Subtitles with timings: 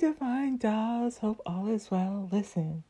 [0.00, 1.18] divine dolls.
[1.18, 2.28] Hope all is well.
[2.32, 2.84] Listen,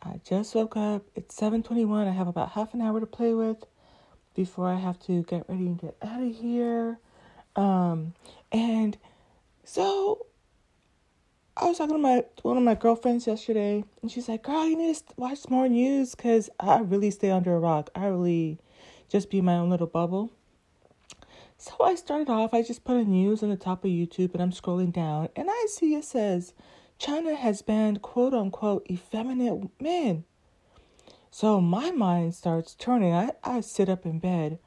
[0.00, 1.02] I just woke up.
[1.16, 2.06] It's 7:21.
[2.06, 3.66] I have about half an hour to play with
[4.34, 7.00] before I have to get ready and get out of here.
[7.56, 8.14] Um,
[8.52, 8.96] and
[9.64, 10.26] so
[11.56, 14.76] I was talking to my one of my girlfriends yesterday, and she's like, "Girl, you
[14.76, 17.90] need to watch more news because I really stay under a rock.
[17.94, 18.58] I really
[19.08, 20.30] just be my own little bubble."
[21.60, 22.54] So I started off.
[22.54, 25.48] I just put a news on the top of YouTube, and I'm scrolling down, and
[25.50, 26.54] I see it says
[26.98, 30.24] China has banned quote unquote effeminate men.
[31.30, 33.12] So my mind starts turning.
[33.12, 34.58] I, I sit up in bed.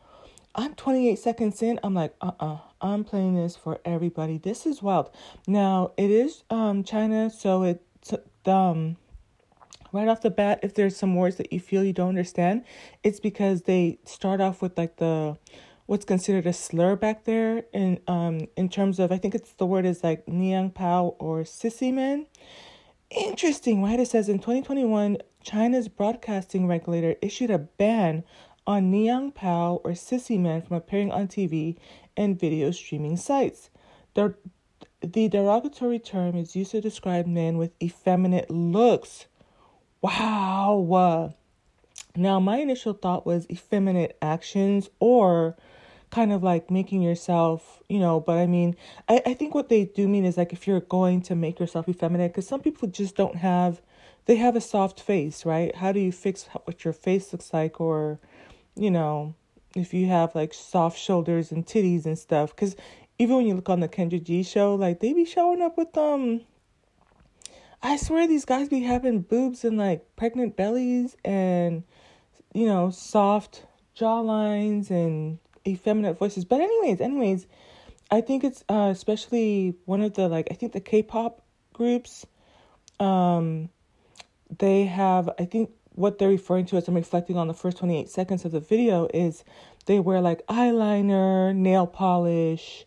[0.54, 1.80] I'm 28 seconds in.
[1.84, 4.38] I'm like, uh uh-uh, uh, i am playing this for everybody.
[4.38, 5.10] This is wild.
[5.48, 8.14] Now, it is um China, so it's
[8.46, 8.98] um
[9.92, 12.66] right off the bat, if there's some words that you feel you don't understand,
[13.02, 15.38] it's because they start off with like the
[15.86, 19.66] what's considered a slur back there in um in terms of I think it's the
[19.66, 22.28] word is like Niang Pao or sissy men.
[23.10, 24.00] Interesting, right?
[24.00, 28.24] It says in 2021, China's broadcasting regulator issued a ban
[28.66, 31.78] on Niang Pao or sissy men from appearing on TV
[32.16, 33.70] and video streaming sites.
[34.14, 34.36] The,
[35.02, 39.26] the derogatory term is used to describe men with effeminate looks.
[40.02, 41.34] Wow.
[42.16, 45.56] Now, my initial thought was effeminate actions or
[46.14, 48.76] kind of like making yourself, you know, but I mean,
[49.10, 51.90] I, I think what they do mean is like if you're going to make yourself
[51.90, 53.82] effeminate, because some people just don't have,
[54.26, 55.76] they have a soft face, right?
[55.76, 58.20] How do you fix what your face looks like or,
[58.76, 59.34] you know,
[59.76, 62.56] if you have like soft shoulders and titties and stuff.
[62.56, 62.76] Because
[63.18, 65.98] even when you look on the Kendra G show, like they be showing up with
[65.98, 66.42] um.
[67.82, 71.84] I swear these guys be having boobs and like pregnant bellies and,
[72.54, 73.66] you know, soft
[73.98, 76.46] jawlines and effeminate voices.
[76.46, 77.48] But anyways, anyways,
[78.12, 81.42] I think it's uh, especially one of the like I think the K-pop
[81.74, 82.26] groups.
[83.00, 83.70] Um,
[84.60, 88.10] they have I think what they're referring to as I'm reflecting on the first 28
[88.10, 89.44] seconds of the video is
[89.86, 92.86] they wear like eyeliner, nail polish,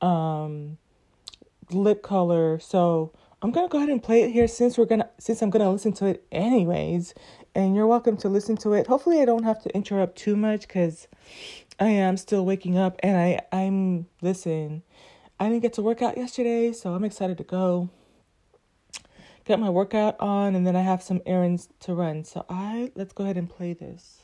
[0.00, 0.78] um,
[1.70, 2.58] lip color.
[2.58, 3.12] So
[3.42, 5.92] I'm gonna go ahead and play it here since we're gonna since I'm gonna listen
[5.94, 7.14] to it anyways.
[7.54, 8.86] And you're welcome to listen to it.
[8.86, 11.08] Hopefully I don't have to interrupt too much because
[11.78, 14.82] I am still waking up and I I'm listen.
[15.38, 17.90] I didn't get to work out yesterday, so I'm excited to go
[19.44, 22.24] get my workout on and then I have some errands to run.
[22.24, 24.22] So I let's go ahead and play this.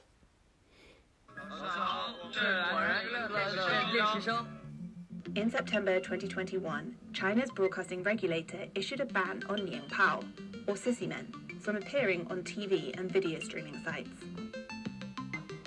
[5.34, 10.20] In September 2021, China's broadcasting regulator issued a ban on Niang Pao,
[10.66, 14.10] or sissy men, from appearing on TV and video streaming sites.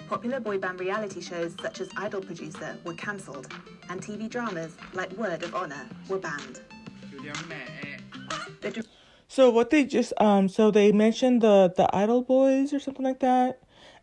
[0.08, 3.48] Popular boy band reality shows such as Idol Producer were cancelled,
[3.90, 6.62] and TV dramas like Word of Honor were banned.
[9.28, 13.20] So what they just um so they mentioned the the Idol Boys or something like
[13.20, 13.60] that,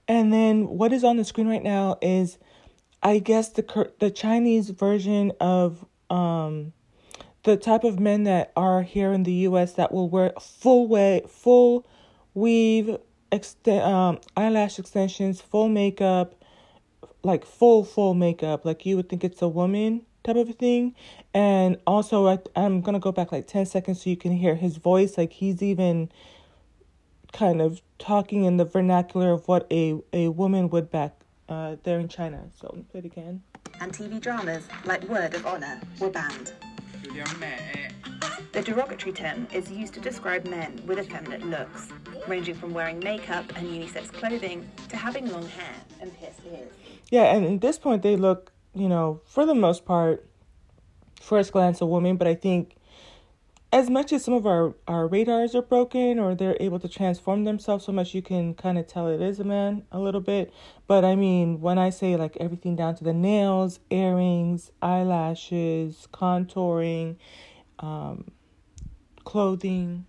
[0.08, 2.38] and then what is on the screen right now is,
[3.02, 6.72] I guess the the Chinese version of um,
[7.44, 9.74] the type of men that are here in the U.S.
[9.74, 11.86] that will wear full way full
[12.34, 12.98] weave
[13.32, 16.34] extend um eyelash extensions, full makeup,
[17.24, 20.94] like full full makeup, like you would think it's a woman type of thing.
[21.34, 24.76] And also, I, I'm gonna go back like ten seconds so you can hear his
[24.76, 25.18] voice.
[25.18, 26.10] Like he's even
[27.32, 31.14] kind of talking in the vernacular of what a a woman would back
[31.48, 32.44] uh, there in China.
[32.60, 33.42] So play it again.
[33.80, 36.52] And TV dramas like Word of Honor were banned.
[38.52, 41.88] The derogatory term is used to describe men with effeminate looks,
[42.28, 46.72] ranging from wearing makeup and unisex clothing to having long hair and pierced ears.
[47.10, 50.26] Yeah, and at this point, they look, you know, for the most part,
[51.20, 52.76] first glance, a woman, but I think
[53.72, 57.44] as much as some of our, our radars are broken or they're able to transform
[57.44, 60.52] themselves so much, you can kind of tell it is a man a little bit.
[60.86, 67.16] But I mean, when I say like everything down to the nails, earrings, eyelashes, contouring,
[67.78, 68.30] um,
[69.24, 70.04] clothing.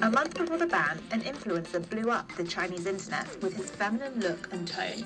[0.00, 4.20] A month before the ban, an influencer blew up the Chinese internet with his feminine
[4.20, 5.04] look and tone.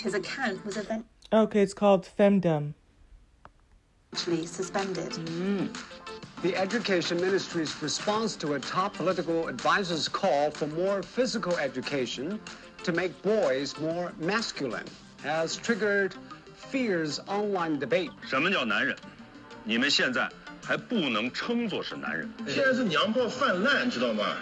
[0.00, 1.04] His account was event.
[1.30, 1.60] okay.
[1.60, 2.72] It's called femdom
[4.15, 5.11] Suspended.
[5.11, 5.75] Mm.
[6.41, 12.39] The Education Ministry's response to a top political advisor's call for more physical education
[12.83, 14.85] to make boys more masculine
[15.23, 16.15] has triggered
[16.55, 18.11] fierce online debate.
[18.27, 18.95] 什么叫男人？
[19.63, 20.29] 你们现在
[20.63, 22.29] 还不能称作是男人。
[22.47, 24.37] 现在是娘炮泛滥，知道吗？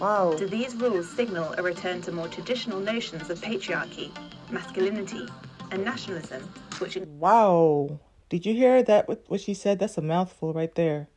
[0.00, 0.36] Wow.
[0.36, 4.10] Do these rules signal a return to more traditional notions of patriarchy,
[4.50, 5.28] masculinity,
[5.70, 6.42] and nationalism,
[6.80, 8.00] which Wow.
[8.29, 9.07] Did you hear that?
[9.27, 9.79] What she said?
[9.79, 11.07] That's a mouthful right there.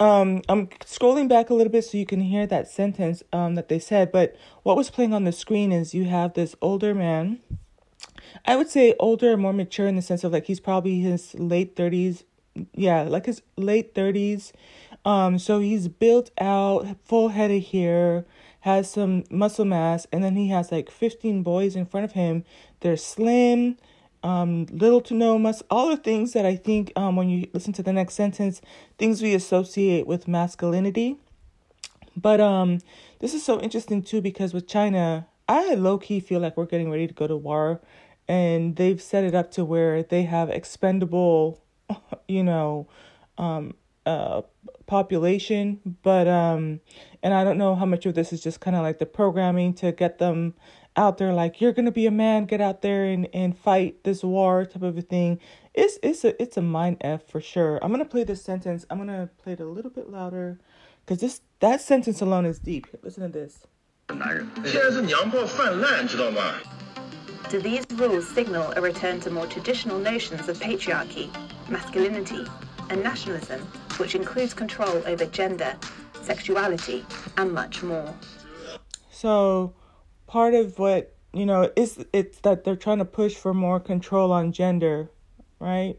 [0.00, 3.68] Um, I'm scrolling back a little bit so you can hear that sentence um, that
[3.68, 4.10] they said.
[4.10, 7.38] But what was playing on the screen is you have this older man.
[8.46, 11.76] I would say older, more mature in the sense of like he's probably his late
[11.76, 12.24] 30s.
[12.74, 14.52] Yeah, like his late 30s.
[15.04, 18.24] Um, so he's built out, full head of hair,
[18.60, 22.44] has some muscle mass, and then he has like 15 boys in front of him.
[22.80, 23.76] They're slim,
[24.22, 27.72] um, little to no must all the things that I think um, when you listen
[27.74, 28.60] to the next sentence,
[28.98, 31.16] things we associate with masculinity.
[32.16, 32.80] But um,
[33.20, 36.90] this is so interesting too because with China, I low key feel like we're getting
[36.90, 37.80] ready to go to war,
[38.28, 41.62] and they've set it up to where they have expendable,
[42.28, 42.88] you know,
[43.38, 43.74] um,
[44.06, 44.42] uh,
[44.86, 45.80] population.
[46.02, 46.80] But um,
[47.22, 49.74] and I don't know how much of this is just kind of like the programming
[49.74, 50.54] to get them
[51.00, 54.22] out there like you're gonna be a man get out there and, and fight this
[54.22, 55.40] war type of a thing.
[55.72, 57.78] It's it's a it's a mind f for sure.
[57.82, 58.84] I'm gonna play this sentence.
[58.90, 60.58] I'm gonna play it a little bit louder
[61.00, 62.86] because this that sentence alone is deep.
[63.02, 63.66] Listen to this.
[67.48, 71.30] Do these rules signal a return to more traditional notions of patriarchy,
[71.70, 72.44] masculinity,
[72.90, 73.60] and nationalism,
[73.96, 75.74] which includes control over gender,
[76.22, 77.06] sexuality,
[77.38, 78.14] and much more?
[79.10, 79.74] So,
[80.30, 84.30] part of what you know is it's that they're trying to push for more control
[84.30, 85.10] on gender,
[85.58, 85.96] right?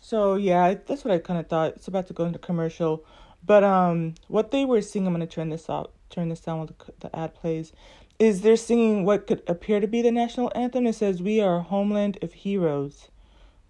[0.00, 1.74] So yeah, that's what I kind of thought.
[1.76, 3.04] It's about to go into commercial,
[3.46, 6.66] but um, what they were singing, I'm gonna turn this out, turn this down while
[6.66, 7.72] the, the ad plays,
[8.18, 10.88] is they're singing what could appear to be the national anthem.
[10.88, 13.08] It says, "We are a homeland of heroes."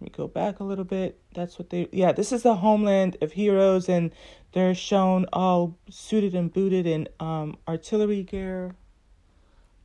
[0.02, 1.20] Let me go back a little bit.
[1.32, 4.10] That's what they, yeah, this is the homeland of heroes, and
[4.50, 8.74] they're shown all suited and booted in um, artillery gear.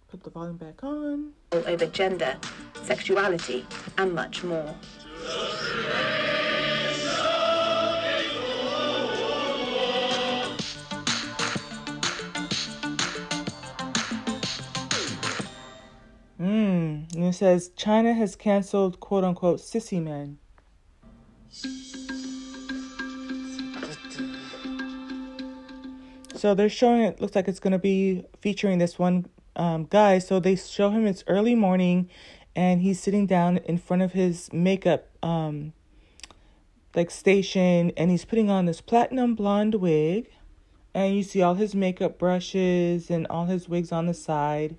[0.07, 1.33] Put the volume back on.
[1.51, 2.35] Over gender,
[2.81, 3.63] sexuality,
[3.99, 4.73] and much more.
[16.39, 20.37] Mm, and it says China has canceled quote unquote sissy men.
[26.35, 29.25] So they're showing it looks like it's going to be featuring this one
[29.55, 30.19] um, guy.
[30.19, 32.09] So they show him it's early morning
[32.55, 35.73] and he's sitting down in front of his makeup um,
[36.95, 40.29] like station and he's putting on this platinum blonde wig
[40.93, 44.75] and you see all his makeup brushes and all his wigs on the side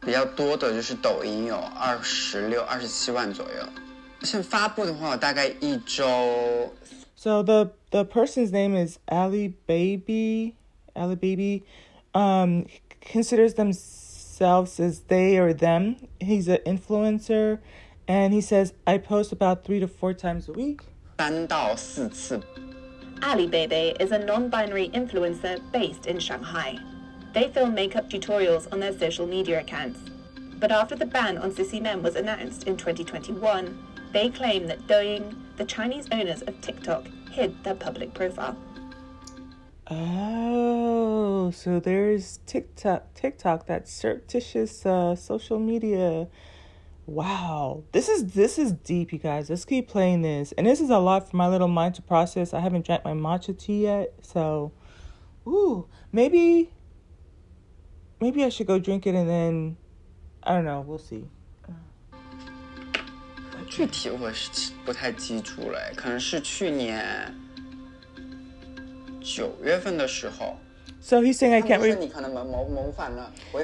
[0.00, 3.68] 比较多的就是抖音有二十六、二十七万左右。
[4.22, 6.72] 像发布的话，大概一周。
[7.16, 10.54] So the the person's name is Ali Baby.
[10.94, 11.62] Ali Baby,
[12.14, 12.66] um,
[13.00, 15.96] considers themselves as they or them.
[16.20, 17.60] He's an influencer,
[18.06, 20.80] and he says I post about three to four times a week.
[21.18, 22.40] 三到四次。
[23.20, 26.76] Ali Baby is a non-binary influencer based in Shanghai.
[27.37, 29.99] They film makeup tutorials on their social media accounts.
[30.59, 33.77] But after the ban on sissy men was announced in 2021,
[34.11, 38.57] they claim that Douyin, the Chinese owners of TikTok, hid their public profile.
[39.85, 46.29] Oh, so there's TikTok, TikTok, that surreptitious uh, social media.
[47.05, 49.47] Wow, this is this is deep, you guys.
[49.51, 52.51] Let's keep playing this, and this is a lot for my little mind to process.
[52.51, 54.71] I haven't drank my matcha tea yet, so,
[55.45, 56.71] ooh, maybe
[58.20, 59.76] maybe I should go drink it and then
[60.42, 60.84] I don't know.
[60.86, 61.28] We'll see.
[63.68, 67.34] 具体我是不太记住了，可能是去年
[69.20, 70.56] 九月份的时候。
[71.00, 71.80] So he's saying I can't.
[71.80, 71.96] Re-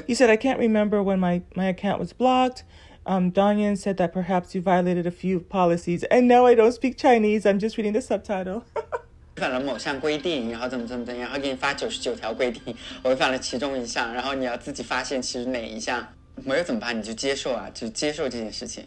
[0.07, 2.63] he said I can't remember when my my account was blocked.
[3.05, 6.03] Um, Donyan said that perhaps you violated a few policies.
[6.11, 7.45] And no, I don't speak Chinese.
[7.45, 8.65] I'm just reading the subtitle.
[9.35, 16.05] 违反了某项规定，然后怎么怎么怎么样，然后给你发九十九条规定，违反了其中一项，然后你要自己发现其实哪一项
[16.43, 18.85] 没有怎么办，你就接受啊，就接受这件事情。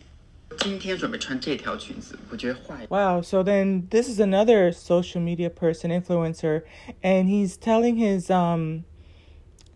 [0.58, 2.86] 今天准备穿这条裙子，我觉得坏。
[2.90, 6.64] Wow, so then this is another social media person, influencer,
[7.02, 8.84] and he's telling his um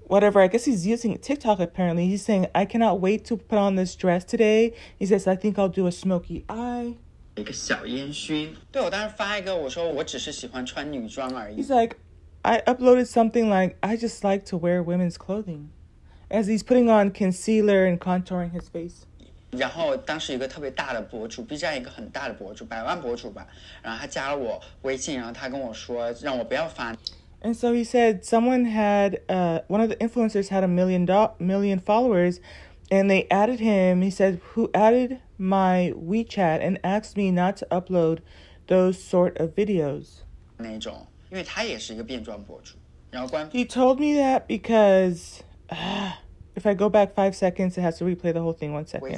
[0.07, 2.07] whatever, I guess he's using TikTok apparently.
[2.07, 4.75] He's saying, I cannot wait to put on this dress today.
[4.99, 6.97] He says, I think I'll do a smoky eye.
[7.41, 8.55] 一个小烟熏。
[8.73, 11.63] 对我当时发一个，我说我只是喜欢穿女装而已。
[11.63, 11.97] He's like,
[12.43, 15.69] I uploaded something like I just like to wear women's clothing,
[16.31, 19.05] as he's putting on concealer and contouring his face.
[19.51, 23.47] 然后当时一个特别大的博主，B 站一个很大的博主，百万博主吧，
[23.83, 26.95] 然后他加了我微信，然后他跟我说让我不要发。
[27.43, 31.31] And so he said someone had uh, one of the influencers had a million do-
[31.39, 32.39] million followers,
[32.92, 34.02] and they added him.
[34.02, 38.20] He said, Who added my WeChat and asked me not to upload
[38.68, 40.22] those sort of videos.
[43.52, 46.12] He told me that because uh,
[46.56, 49.10] if I go back five seconds, it has to replay the whole thing one second.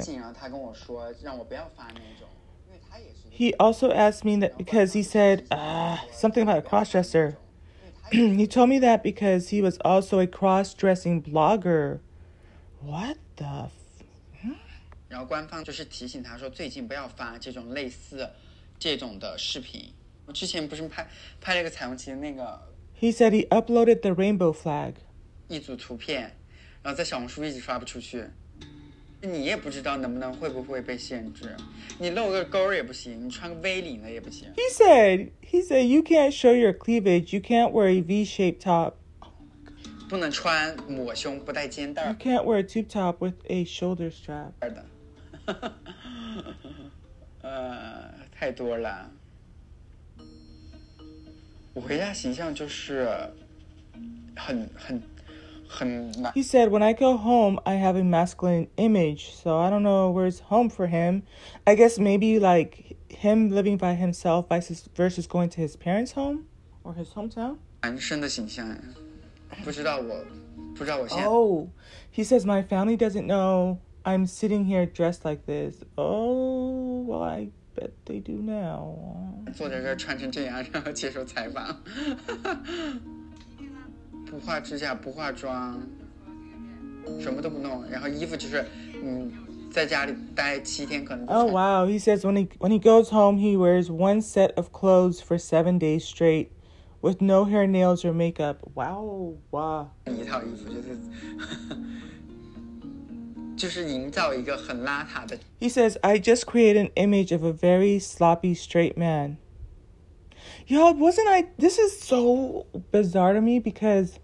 [3.28, 7.36] He also asked me that because he said uh, something about a crossdresser.
[8.12, 12.00] he told me that because he was also a cross dressing blogger.
[12.80, 13.18] What?
[13.35, 13.69] the?
[14.41, 14.55] F-
[15.07, 18.29] 然后官方就是提醒他说，最近不要发这种类似
[18.77, 19.91] 这种的视频。
[20.25, 21.07] 我之前不是拍
[21.41, 22.61] 拍了一个彩虹旗的那个
[22.99, 24.93] he said he uploaded the rainbow flag.
[25.47, 26.35] 一组图片，
[26.83, 28.23] 然后在小红书一直发不出去。
[29.21, 31.53] 你也不知道能不能会不会被限制，
[31.97, 34.47] 你露个沟儿也不行，你穿个 V 领的也不行。
[34.55, 37.35] He said he said you can't show your cleavage.
[37.35, 38.93] You can't wear a V-shaped top.
[40.09, 44.51] 不能穿抹胸不带肩带 You 儿 can't wear a tube top with a shoulder strap.
[44.59, 44.85] 的，
[47.41, 49.11] 呃，太多了。
[51.73, 53.07] 我回家形象就是
[54.35, 55.01] 很很
[55.67, 60.11] 很难 He said, When I go home, I have a masculine image, so I don't know
[60.11, 61.21] where's home for him.
[61.65, 66.47] I guess maybe like him living by himself versus, versus going to his parents' home
[66.83, 67.57] or his hometown.
[67.83, 68.67] 男生的形象，
[69.63, 70.23] 不知道我
[70.75, 71.67] 不知道我现在 Oh,
[72.15, 75.83] he says, My family doesn't know I'm sitting here dressed like this.
[75.97, 78.95] Oh, well, I bet they do now.
[79.53, 81.81] 坐在这儿穿成这样，然后接受采访，
[84.25, 85.81] 不画指甲，不化妆，
[87.19, 88.63] 什么都不弄，然后衣服就是，
[89.03, 89.31] 嗯，
[89.71, 94.21] 在 家里待七天可能就 Oh 穿 wow, he says when he when he goes home he wears one
[94.21, 96.47] set of clothes for 7 days straight
[97.03, 98.59] with no hair, nails or makeup.
[98.75, 99.89] Wow, wow.
[100.05, 100.97] 一套衣服，就是
[103.57, 109.37] 就是营造一个很邋遢的 He says, I just create an image of a very sloppy straight man.
[110.67, 111.47] Y'all, wasn't I?
[111.57, 114.19] This is so bizarre to me because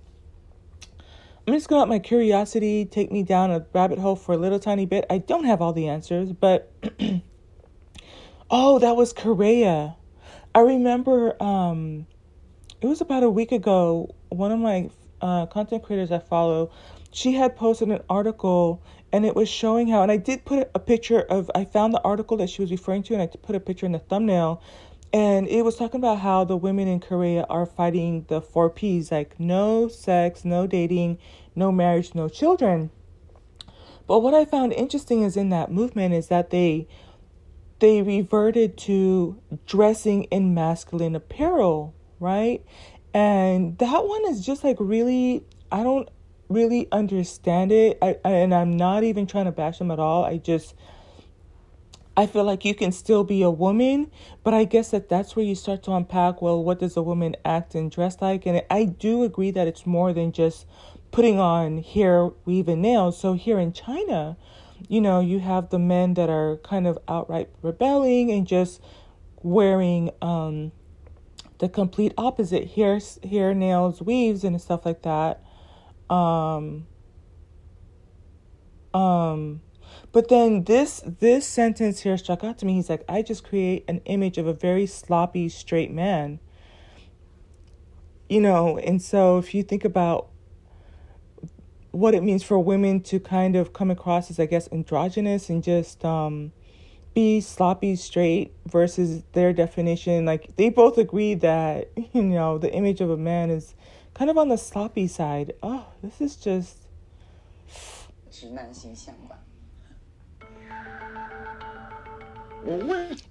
[1.47, 4.59] I'm just gonna let my curiosity take me down a rabbit hole for a little
[4.59, 5.05] tiny bit.
[5.09, 6.71] I don't have all the answers, but
[8.49, 9.95] oh, that was Korea.
[10.53, 12.07] I remember um,
[12.80, 14.14] it was about a week ago.
[14.30, 16.70] One of my uh, content creators I follow,
[17.12, 18.82] she had posted an article
[19.12, 22.02] and it was showing how, and I did put a picture of, I found the
[22.02, 24.62] article that she was referring to and I put a picture in the thumbnail.
[25.12, 29.10] And it was talking about how the women in Korea are fighting the four P's
[29.10, 31.18] like no sex, no dating,
[31.56, 32.90] no marriage, no children.
[34.06, 36.86] But what I found interesting is in that movement is that they
[37.80, 42.62] they reverted to dressing in masculine apparel, right?
[43.12, 46.08] And that one is just like really, I don't
[46.48, 47.98] really understand it.
[48.02, 50.24] I, I and I'm not even trying to bash them at all.
[50.24, 50.74] I just
[52.16, 54.10] I feel like you can still be a woman,
[54.44, 57.36] but I guess that that's where you start to unpack well, what does a woman
[57.44, 58.46] act and dress like?
[58.46, 60.66] And I do agree that it's more than just
[61.12, 63.18] putting on hair, weave, and nails.
[63.18, 64.36] So here in China,
[64.88, 68.80] you know, you have the men that are kind of outright rebelling and just
[69.42, 70.72] wearing um,
[71.60, 75.42] the complete opposite hair, hair, nails, weaves, and stuff like that.
[76.08, 76.86] Um,
[78.94, 79.60] um,
[80.10, 82.74] but then this this sentence here struck out to me.
[82.74, 86.40] He's like, I just create an image of a very sloppy straight man.
[88.28, 90.28] You know, and so if you think about
[91.90, 95.62] what it means for women to kind of come across as, I guess, androgynous and
[95.62, 96.52] just um,
[97.14, 100.24] be sloppy straight versus their definition.
[100.24, 103.74] Like they both agree that you know the image of a man is
[104.14, 105.54] kind of on the sloppy side.
[105.62, 106.76] Oh this is just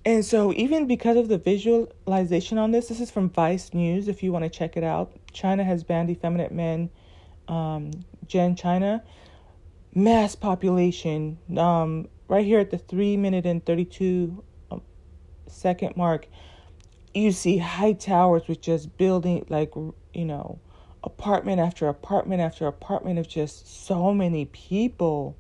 [0.06, 4.24] and so even because of the visualization on this this is from vice news if
[4.24, 5.12] you want to check it out.
[5.32, 6.90] China has banned effeminate men
[7.48, 7.92] um,
[8.28, 9.04] gen china.
[9.94, 14.82] Mass population um, right here at the 3 minute and 32 um,
[15.48, 16.28] second mark,
[17.14, 19.74] you see high towers with just building, like,
[20.14, 20.60] you know,
[21.04, 25.36] apartment after apartment after apartment of just so many people.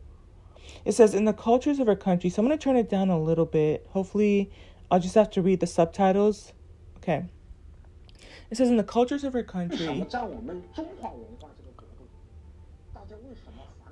[0.83, 3.09] It says, in the cultures of our country, so I'm going to turn it down
[3.09, 3.85] a little bit.
[3.91, 4.51] Hopefully,
[4.89, 6.53] I'll just have to read the subtitles.
[6.97, 7.25] Okay.
[8.49, 10.07] It says, in the cultures of our country.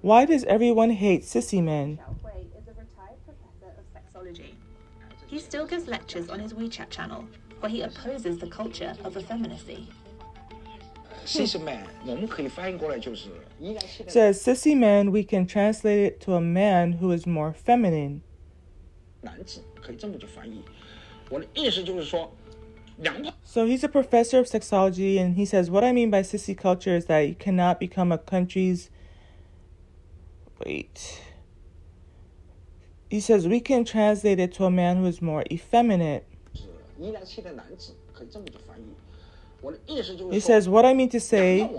[0.01, 2.00] Why does everyone hate sissy men?
[5.29, 7.25] He still gives lectures on his WeChat channel,
[7.61, 9.87] where he opposes the culture of effeminacy.
[11.25, 14.11] ，sissy man，我们可以翻译过来就是依然期的。
[14.11, 18.21] says sissy man, we can translate it to a man who is more feminine.
[19.21, 20.62] 男子可以这么去翻译。
[21.31, 22.31] 我的意思就是说，
[22.97, 26.99] 娘炮 So he's a professor of sexology, and he says, What I mean by sissy culture
[26.99, 28.89] is that you cannot become a country's.
[30.59, 31.23] Wait.
[33.10, 36.26] He says we can translate it to a man who is more effeminate.
[40.32, 41.70] He says, What I mean to say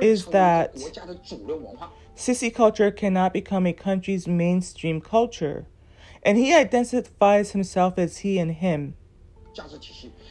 [0.00, 0.74] is that
[2.16, 5.66] sissy culture cannot become a country's mainstream culture.
[6.22, 8.94] And he identifies himself as he and him,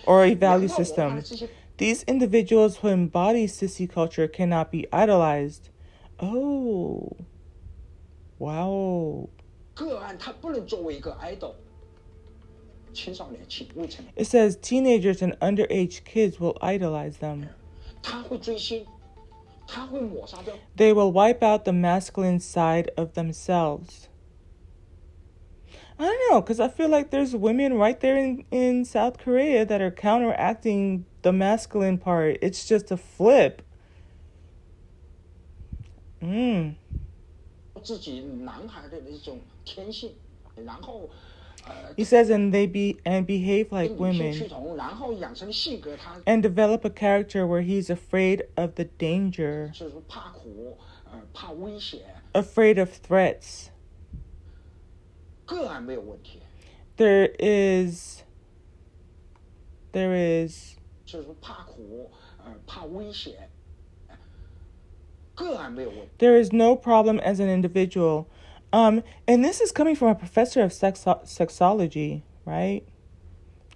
[0.05, 1.23] or a value system.
[1.77, 5.69] These individuals who embody sissy culture cannot be idolized.
[6.19, 7.15] Oh,
[8.39, 9.29] wow.
[9.76, 11.54] 个案，它不能作为一个 idol。
[12.92, 17.48] 青少年、青未成年， It says teenagers and underage kids will idolize them.
[18.02, 18.84] 他会追星，
[19.66, 24.08] 他会抹杀掉 They will wipe out the masculine side of themselves.
[25.98, 29.64] I don't know, because I feel like there's women right there in, in South Korea
[29.64, 32.38] that are counteracting the masculine part.
[32.42, 33.62] It's just a flip.
[36.20, 36.74] Mm.
[37.86, 40.14] 自己男孩的一种天性，
[40.64, 41.08] 然后
[41.64, 46.90] 呃 He says, and they be and behave 跟 like 女性趋 women 同，然后养成性格，他 and develop a
[46.90, 50.76] character where he's afraid of the danger, 是说怕苦，
[51.10, 52.00] 呃怕危险，
[52.32, 53.68] afraid of threats.
[55.44, 56.40] 个案没有问题，
[56.96, 58.22] There is,
[59.92, 60.14] there
[60.46, 60.76] is,
[66.18, 68.28] there is no problem as an individual.
[68.72, 72.82] Um, and this is coming from a professor of sexo- sexology, right?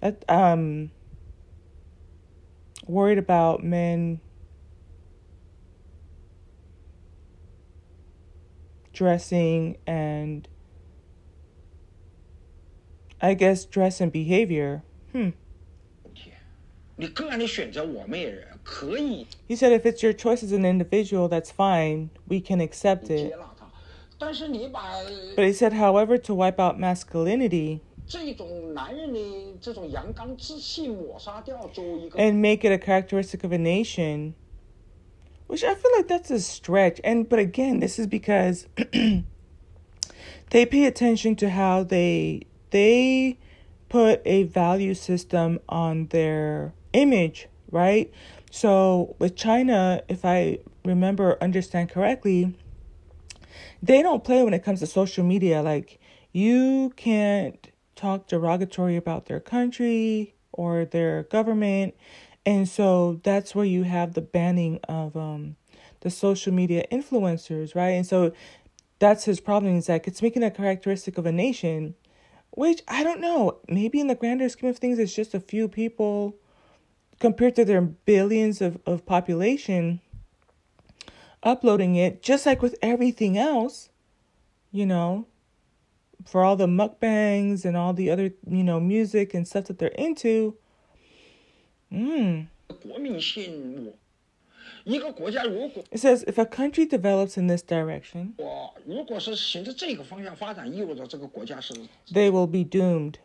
[0.01, 0.91] That, um,
[2.87, 4.21] worried about men
[8.93, 10.47] dressing and
[13.21, 14.83] I guess dress and behavior.
[15.11, 15.33] Hmm.
[16.03, 16.31] 问题，
[16.95, 19.26] 你个案的选择我们也 可以。
[19.48, 22.10] He said, if it's your choice as an individual, that's fine.
[22.28, 23.34] We can accept it.
[24.18, 27.80] But he said, however, to wipe out masculinity
[32.16, 34.34] and make it a characteristic of a nation,
[35.46, 37.00] which I feel like that's a stretch.
[37.02, 38.66] And but again, this is because
[40.50, 43.38] they pay attention to how they they
[43.88, 48.12] put a value system on their image, right?
[48.54, 52.54] So with China, if I remember understand correctly,
[53.82, 55.62] they don't play when it comes to social media.
[55.62, 55.98] Like
[56.32, 61.94] you can't talk derogatory about their country or their government.
[62.44, 65.56] And so that's where you have the banning of um
[66.00, 67.92] the social media influencers, right?
[67.92, 68.32] And so
[68.98, 71.94] that's his problem is like it's making a characteristic of a nation,
[72.50, 73.60] which I don't know.
[73.66, 76.36] Maybe in the grander scheme of things it's just a few people
[77.22, 80.00] compared to their billions of, of population
[81.44, 83.90] uploading it, just like with everything else,
[84.72, 85.24] you know,
[86.26, 89.90] for all the mukbangs and all the other, you know, music and stuff that they're
[89.90, 90.56] into.
[91.92, 92.48] Mm.
[95.92, 98.34] It says if a country develops in this direction,
[102.10, 103.20] they will be doomed.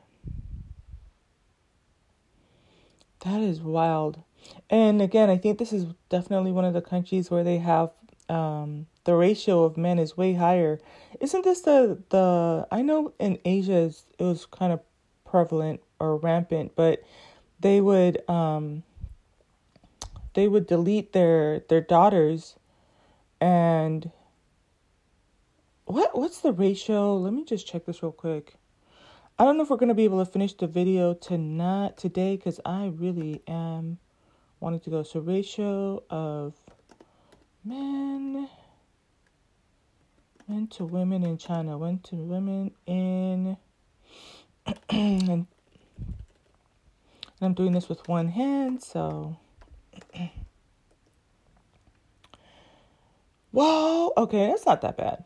[3.22, 4.24] That is wild.
[4.70, 7.92] And again, I think this is definitely one of the countries where they have
[8.30, 10.80] um, the ratio of men is way higher.
[11.20, 14.82] Isn't this the the I know in Asia it was kind of
[15.26, 17.04] prevalent or rampant, but
[17.60, 18.84] they would um
[20.34, 22.56] they would delete their their daughters
[23.42, 24.12] and
[25.86, 27.16] what what's the ratio?
[27.16, 28.56] Let me just check this real quick.
[29.40, 32.60] I don't know if we're gonna be able to finish the video tonight today because
[32.66, 34.00] I really am
[34.60, 35.04] wanting to go.
[35.04, 36.56] So ratio of
[37.64, 38.50] men
[40.48, 43.58] men to women in China, men to women in
[44.90, 45.46] and
[47.40, 49.38] I'm doing this with one hand, so
[53.52, 55.24] Whoa, okay, that's not that bad.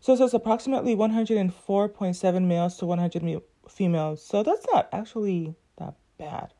[0.00, 4.24] So it says approximately 104.7 males to 100 females.
[4.24, 6.52] So that's not actually that bad.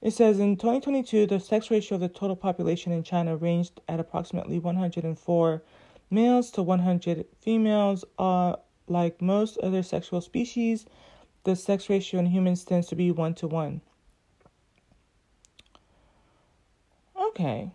[0.00, 4.00] It says in 2022, the sex ratio of the total population in China ranged at
[4.00, 5.62] approximately 104
[6.10, 8.04] males to 100 females.
[8.18, 8.56] Uh,
[8.86, 10.86] like most other sexual species,
[11.44, 13.80] the sex ratio in humans tends to be 1 to 1.
[17.20, 17.70] Okay.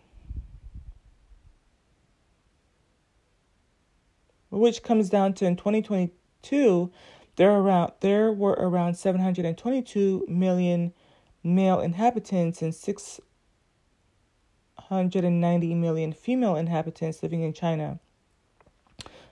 [4.58, 6.90] Which comes down to in 2022
[7.36, 10.94] there around there were around 722 million
[11.42, 17.98] male inhabitants and 690 million female inhabitants living in China,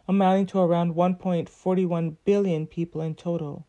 [0.08, 3.64] amounting to around 1.41 billion people in total.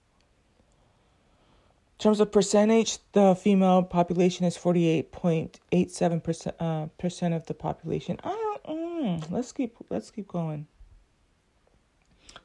[2.00, 8.20] In terms of percentage, the female population is 48.87 percent uh, percent of the population.
[8.24, 8.36] Uh,
[8.68, 10.68] mm, let's keep let's keep going.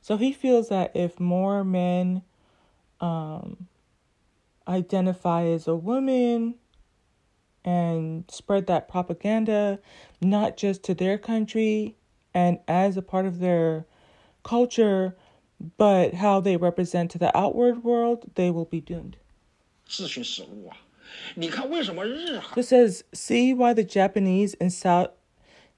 [0.01, 2.23] So he feels that if more men
[3.01, 3.69] um,
[4.67, 6.55] identify as a woman
[7.65, 9.79] and spread that propaganda,
[10.21, 11.97] not just to their country
[12.33, 13.85] and as a part of their
[14.43, 15.17] culture,
[15.77, 19.17] but how they represent to the outward world, they will be doomed.
[22.55, 25.11] This says, see why the Japanese and South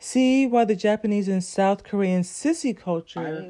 [0.02, 3.44] See why the Japanese and South Korean sissy culture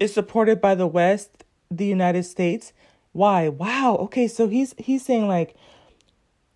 [0.00, 2.72] is supported by the West, the United States.
[3.12, 3.48] Why?
[3.48, 3.96] Wow.
[4.00, 5.54] Okay, so he's he's saying like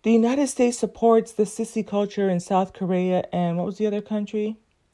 [0.03, 4.01] the United States supports the sissy culture in South Korea and what was the other
[4.01, 4.57] country?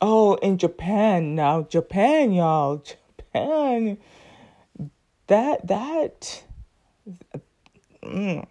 [0.00, 1.34] oh, in Japan.
[1.34, 2.84] Now Japan, y'all.
[3.18, 3.98] Japan.
[5.26, 6.44] That that
[8.04, 8.46] mm,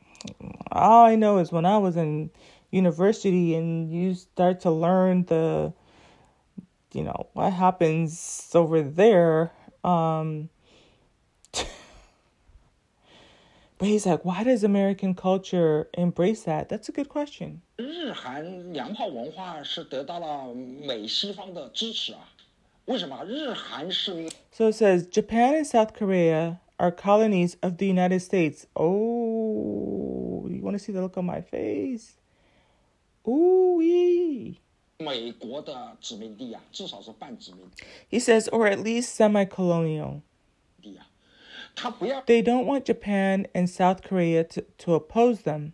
[0.72, 2.30] all I know is when I was in
[2.72, 5.74] university and you start to learn the
[6.94, 9.52] you know what happens over there
[9.84, 10.50] um
[11.54, 11.66] but
[13.80, 16.70] he's like why does american culture embrace that?
[16.70, 17.62] That's a good question.
[24.52, 28.66] so it says japan and south korea are colonies of the united states.
[28.76, 30.01] Oh
[30.72, 32.14] want to see the look on my face?
[33.28, 34.62] Ooh wee.
[38.08, 40.24] He says, or at least semi colonial.
[42.28, 45.74] They don't want Japan and South Korea to, to oppose them.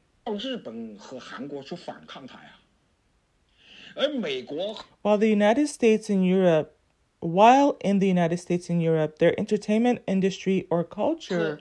[5.02, 6.77] While the United States and Europe
[7.20, 11.60] while in the United States and Europe, their entertainment industry or culture.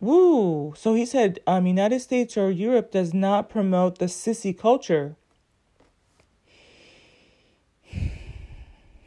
[0.00, 0.74] Woo!
[0.76, 5.16] So he said, um, United States or Europe does not promote the sissy culture.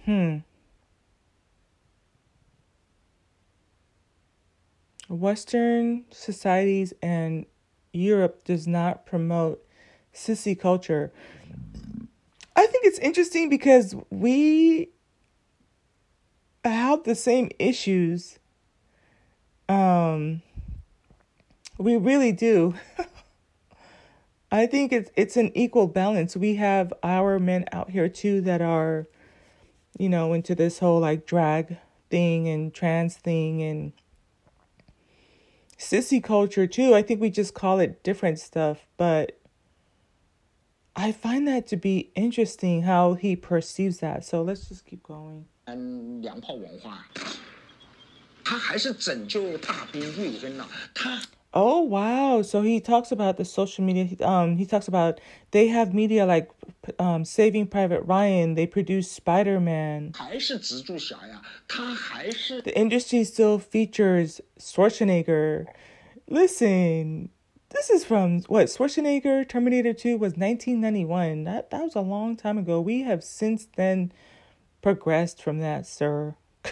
[0.06, 0.38] Hmm.
[5.10, 7.46] Western societies and
[7.94, 9.67] Europe does not promote
[10.18, 11.12] sissy culture.
[12.56, 14.90] I think it's interesting because we
[16.64, 18.40] have the same issues.
[19.70, 20.42] Um,
[21.78, 22.74] we really do.
[24.52, 26.36] I think it's it's an equal balance.
[26.36, 29.08] We have our men out here too that are,
[30.00, 31.78] you know, into this whole like drag
[32.10, 33.92] thing and trans thing and
[35.78, 36.96] sissy culture too.
[36.96, 39.38] I think we just call it different stuff, but
[40.98, 44.26] I find that to be interesting how he perceives that.
[44.26, 45.46] So let's just keep going.
[51.54, 52.42] Oh wow!
[52.42, 54.08] So he talks about the social media.
[54.26, 55.20] Um, he talks about
[55.52, 56.50] they have media like
[57.00, 58.56] um, Saving Private Ryan.
[58.56, 60.14] They produce Spider Man.
[62.64, 65.66] The industry still features Schwarzenegger.
[66.30, 67.30] Listen,
[67.70, 71.44] this is from what Schwarzenegger Terminator 2 was 1991.
[71.44, 72.80] That that was a long time ago.
[72.80, 74.12] We have since then
[74.82, 76.36] progressed from that, sir.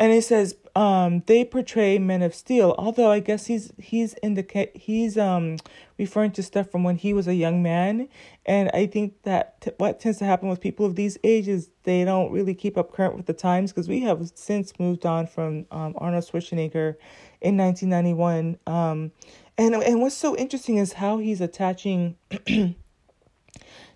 [0.00, 2.74] and it says um, they portray Men of Steel.
[2.78, 5.58] Although I guess he's he's in the he's um
[5.98, 8.08] referring to stuff from when he was a young man,
[8.46, 12.04] and I think that t- what tends to happen with people of these ages, they
[12.04, 15.66] don't really keep up current with the times because we have since moved on from
[15.70, 16.96] um, Arnold Schwarzenegger
[17.42, 18.58] in 1991.
[18.66, 19.12] Um,
[19.58, 22.16] and and what's so interesting is how he's attaching.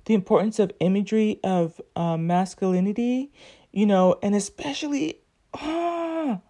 [0.06, 3.32] the importance of imagery of um, masculinity,
[3.74, 5.18] you know, and especially
[5.52, 6.40] ah, I'm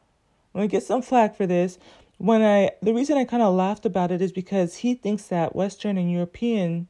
[0.54, 1.78] gonna get some flack for this.
[2.18, 5.56] When I the reason I kind of laughed about it is because he thinks that
[5.56, 6.86] Western and European,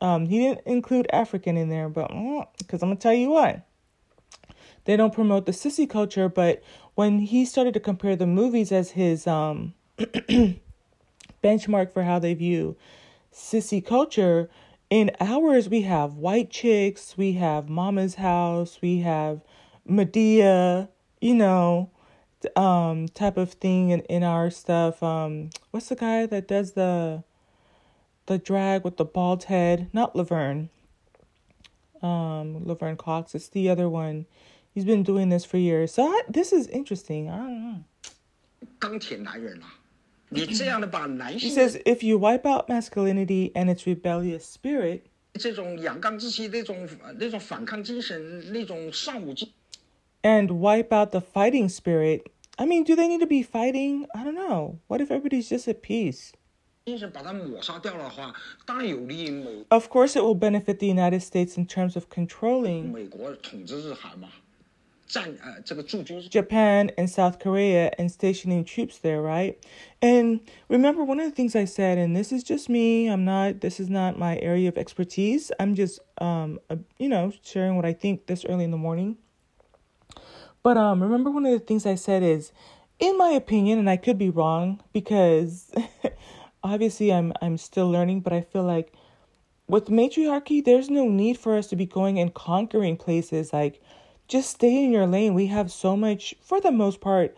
[0.00, 2.08] um, he didn't include African in there, but
[2.58, 3.66] because mm, I'm gonna tell you what,
[4.84, 6.28] they don't promote the sissy culture.
[6.28, 6.62] But
[6.94, 9.72] when he started to compare the movies as his um
[11.42, 12.76] benchmark for how they view
[13.32, 14.50] sissy culture,
[14.90, 19.40] in ours we have white chicks, we have Mama's House, we have
[19.90, 20.88] Madea,
[21.20, 21.90] you know,
[22.56, 25.02] um, type of thing in, in our stuff.
[25.02, 27.24] Um, what's the guy that does the
[28.26, 29.88] the drag with the bald head?
[29.92, 30.70] Not Laverne.
[32.02, 33.34] Um, Laverne Cox.
[33.34, 34.26] It's the other one.
[34.72, 35.92] He's been doing this for years.
[35.92, 37.28] So I, this is interesting.
[37.28, 37.84] I don't know.
[41.40, 45.06] He says if you wipe out masculinity and its rebellious spirit,
[50.22, 52.26] and wipe out the fighting spirit.
[52.58, 54.06] I mean, do they need to be fighting?
[54.14, 54.80] I don't know.
[54.86, 56.32] What if everybody's just at peace?
[59.70, 62.92] Of course, it will benefit the United States in terms of controlling
[66.28, 69.58] Japan and South Korea and stationing troops there, right?
[70.00, 73.08] And remember, one of the things I said, and this is just me.
[73.08, 73.60] I'm not.
[73.60, 75.50] This is not my area of expertise.
[75.58, 79.16] I'm just, um, uh, you know, sharing what I think this early in the morning.
[80.62, 82.52] But um, remember, one of the things I said is,
[82.98, 85.70] in my opinion, and I could be wrong because
[86.62, 88.92] obviously I'm I'm still learning, but I feel like
[89.70, 93.52] with matriarchy, there's no need for us to be going and conquering places.
[93.52, 93.80] Like,
[94.26, 95.32] just stay in your lane.
[95.32, 97.36] We have so much, for the most part,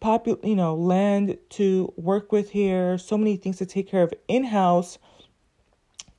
[0.00, 2.96] popu- you know, land to work with here.
[2.96, 4.98] So many things to take care of in house.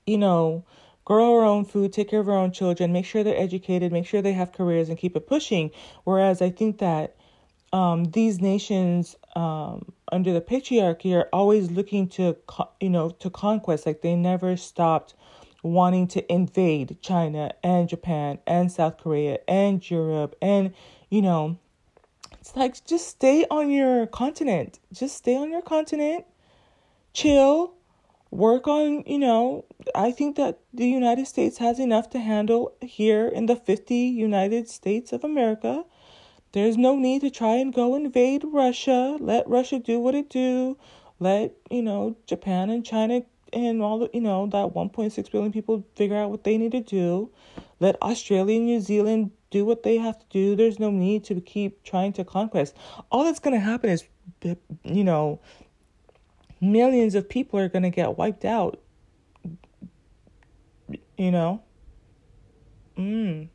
[0.05, 0.65] You know,
[1.05, 4.05] grow our own food, take care of our own children, make sure they're educated, make
[4.05, 5.71] sure they have careers, and keep it pushing.
[6.03, 7.15] Whereas I think that
[7.71, 12.35] um, these nations um, under the patriarchy are always looking to,
[12.79, 13.85] you know, to conquest.
[13.85, 15.13] Like they never stopped
[15.61, 20.73] wanting to invade China and Japan and South Korea and Europe and,
[21.09, 21.57] you know,
[22.45, 24.79] it's like just stay on your continent.
[24.93, 26.25] Just stay on your continent,
[27.11, 27.73] chill,
[28.35, 33.27] work on, you know, I think that the United States has enough to handle here
[33.27, 35.85] in the 50 United States of America.
[36.51, 39.17] There's no need to try and go invade Russia.
[39.19, 40.77] Let Russia do what it do.
[41.19, 45.85] Let, you know, Japan and China and all the, you know, that 1.6 billion people
[45.95, 47.31] figure out what they need to do.
[47.79, 50.55] Let Australia and New Zealand do what they have to do.
[50.55, 52.75] There's no need to keep trying to conquest.
[53.11, 54.03] All that's going to happen is,
[54.83, 55.39] you know,
[56.61, 58.79] millions of people are going to get wiped out.
[61.17, 61.61] You know?
[62.97, 63.49] Mm.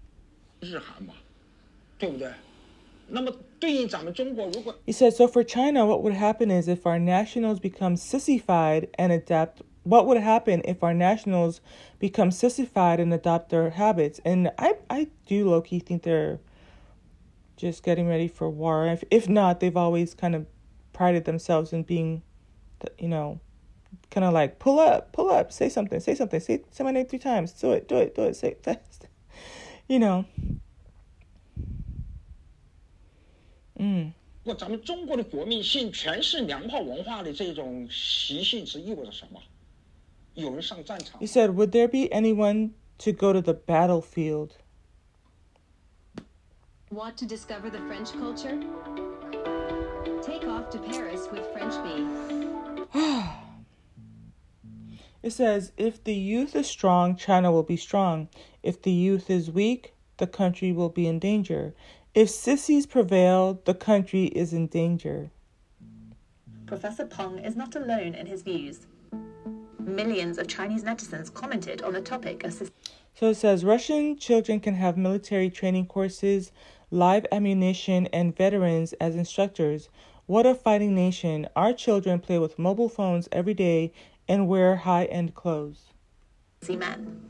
[4.86, 9.12] He said, so for China, what would happen is if our nationals become sissified and
[9.12, 9.62] adapt.
[9.82, 11.60] What would happen if our nationals
[11.98, 14.20] become sissified and adopt their habits?
[14.24, 16.38] And I, I do low key think they're
[17.56, 18.86] just getting ready for war.
[18.86, 20.46] If, if not, they've always kind of
[20.92, 22.22] prided themselves in being
[22.97, 23.39] you know,
[24.11, 27.05] kind of like pull up, pull up, say something, say something, say, say my name
[27.05, 29.07] three times, do it, do it, do it, say it fast.
[29.87, 30.25] You know.
[33.77, 34.13] 嗯。
[34.43, 39.41] 如果咱们中国的国民性全是娘炮文化的这种习性，是意味着什么？
[40.35, 44.51] 有人上战场 He，said, Would there be anyone to go to the battlefield?
[46.91, 48.59] Want to discover the French culture?
[50.21, 52.38] Take off to Paris with French Bee.
[55.22, 58.28] It says, If the youth is strong, China will be strong.
[58.62, 61.74] If the youth is weak, the country will be in danger.
[62.14, 65.30] If sissies prevail, the country is in danger.
[66.66, 68.86] Professor Pong is not alone in his views.
[69.78, 72.70] Millions of Chinese netizens commented on the topic of
[73.14, 76.52] So it says Russian children can have military training courses,
[76.90, 79.88] live ammunition, and veterans as instructors.
[80.30, 81.48] What a fighting nation.
[81.56, 83.92] Our children play with mobile phones every day
[84.28, 85.86] and wear high end clothes.
[86.68, 87.20] men.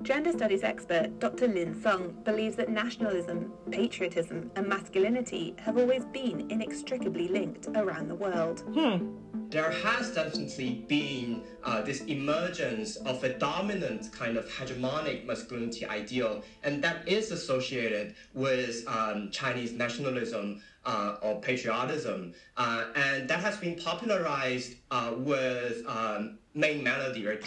[0.00, 1.48] Gender studies expert Dr.
[1.48, 8.14] Lin Sung believes that nationalism, patriotism, and masculinity have always been inextricably linked around the
[8.14, 8.60] world.
[8.72, 9.16] Hmm.
[9.50, 16.42] there has definitely been uh, this emergence of a dominant kind of hegemonic masculinity ideal,
[16.64, 22.34] and that is associated with um, Chinese nationalism uh, or patriotism.
[22.56, 27.38] Uh, and that has been popularized uh, with um, main melody or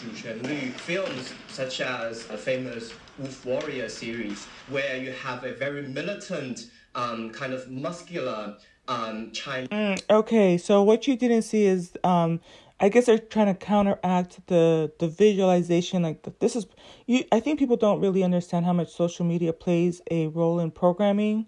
[0.43, 6.69] Lu films such as the famous Wolf Warrior series, where you have a very militant,
[6.95, 9.69] um, kind of muscular um, Chinese.
[9.69, 11.93] Mm, okay, so what you didn't see is.
[12.03, 12.39] Um,
[12.79, 16.03] I guess they're trying to counteract the the visualization.
[16.03, 16.67] Like this is,
[17.07, 17.23] you.
[17.31, 21.47] I think people don't really understand how much social media plays a role in programming.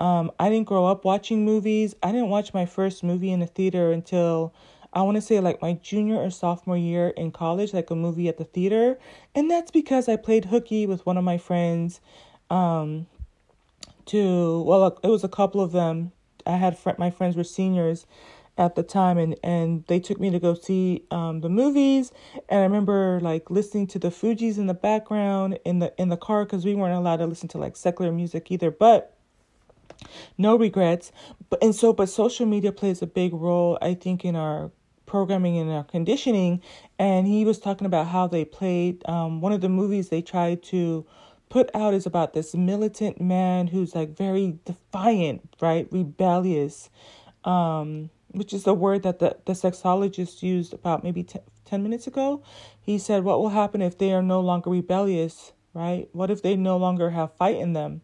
[0.00, 1.94] Um, I didn't grow up watching movies.
[2.02, 4.52] I didn't watch my first movie in the theater until
[4.92, 8.28] I want to say like my junior or sophomore year in college, like a movie
[8.28, 8.98] at the theater,
[9.34, 12.00] and that's because I played hooky with one of my friends.
[12.48, 13.06] Um,
[14.06, 16.10] to well, it was a couple of them
[16.46, 18.06] I had fr- my friends were seniors
[18.58, 22.12] at the time and and they took me to go see um, the movies
[22.48, 26.16] and I remember like listening to the Fugees in the background in the in the
[26.16, 29.16] car because we weren't allowed to listen to like secular music either but
[30.38, 31.12] no regrets
[31.48, 34.70] but and so but social media plays a big role I think in our
[35.06, 36.62] programming and our conditioning
[36.98, 40.62] and he was talking about how they played um, one of the movies they tried
[40.62, 41.04] to
[41.48, 46.90] put out is about this militant man who's like very defiant right rebellious
[47.44, 52.06] um, which is the word that the, the sexologist used about maybe t- 10 minutes
[52.06, 52.42] ago.
[52.80, 56.08] He said, What will happen if they are no longer rebellious, right?
[56.12, 58.02] What if they no longer have fight in them?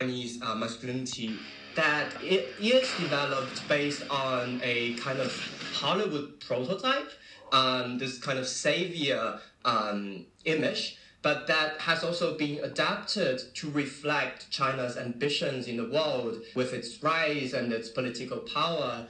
[0.00, 1.36] Chinese uh, masculinity
[1.74, 5.32] that it is developed based on a kind of
[5.74, 7.10] Hollywood prototype,
[7.52, 14.50] um, this kind of savior um, image but that has also been adapted to reflect
[14.50, 19.06] China's ambitions in the world with its rise and its political power.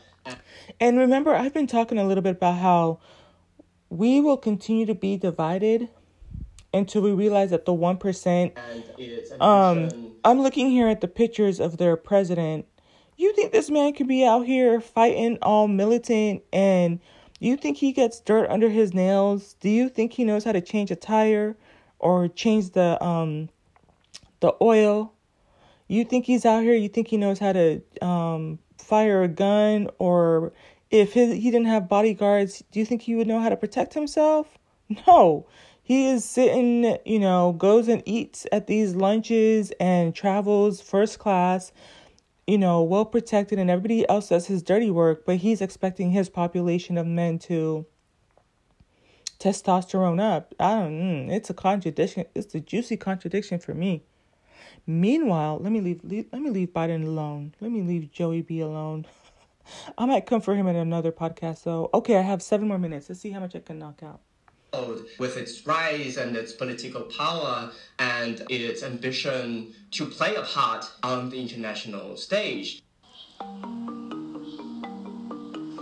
[0.81, 3.01] And remember, I've been talking a little bit about how
[3.91, 5.89] we will continue to be divided
[6.73, 9.41] until we realize that the 1%.
[9.41, 12.67] Um, I'm looking here at the pictures of their president.
[13.17, 17.01] You think this man could be out here fighting all militant and
[17.41, 19.55] you think he gets dirt under his nails?
[19.61, 21.57] Do you think he knows how to change a tire?
[21.99, 23.49] or change the um
[24.41, 25.13] the oil.
[25.89, 26.75] You think he's out here?
[26.75, 30.53] You think he knows how to um fire a gun or
[30.91, 33.95] if his, he didn't have bodyguards, do you think he would know how to protect
[33.95, 34.59] himself?
[35.07, 35.47] No.
[35.89, 41.73] He is sitting, you know, goes and eats at these lunches and travels first class,
[42.47, 46.29] you know, well protected, and everybody else does his dirty work, but he's expecting his
[46.29, 47.87] population of men to
[49.41, 50.55] testosterone up.
[50.61, 51.01] I don't.
[51.01, 52.27] Mm, it's a contradiction.
[52.35, 54.03] It's a juicy contradiction for me.
[54.87, 56.27] Meanwhile, let me leave, leave.
[56.31, 57.55] Let me leave Biden alone.
[57.63, 59.07] Let me leave Joey B alone.
[59.97, 61.63] I might come for him in another podcast.
[61.63, 63.09] So okay, I have seven more minutes.
[63.09, 64.21] Let's see how much I can knock out
[65.20, 71.30] With its rise and its political power and its ambition to play a part on
[71.30, 72.82] the international stage.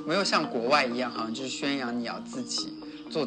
[0.06, 2.74] 没有像国外一样，好像就是宣扬你要自己
[3.14, 3.26] so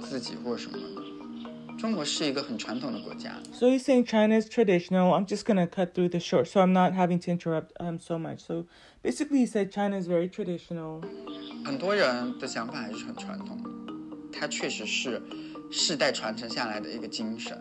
[3.68, 5.12] he's saying China is traditional.
[5.12, 8.18] I'm just gonna cut through the short, so I'm not having to interrupt um so
[8.18, 8.40] much.
[8.40, 8.64] So
[9.03, 11.03] basically, he said China is very traditional.
[11.66, 13.70] 很多人的想法还是很传统的，
[14.33, 15.20] 它确实是
[15.70, 17.57] 世代传承下来的一个精神。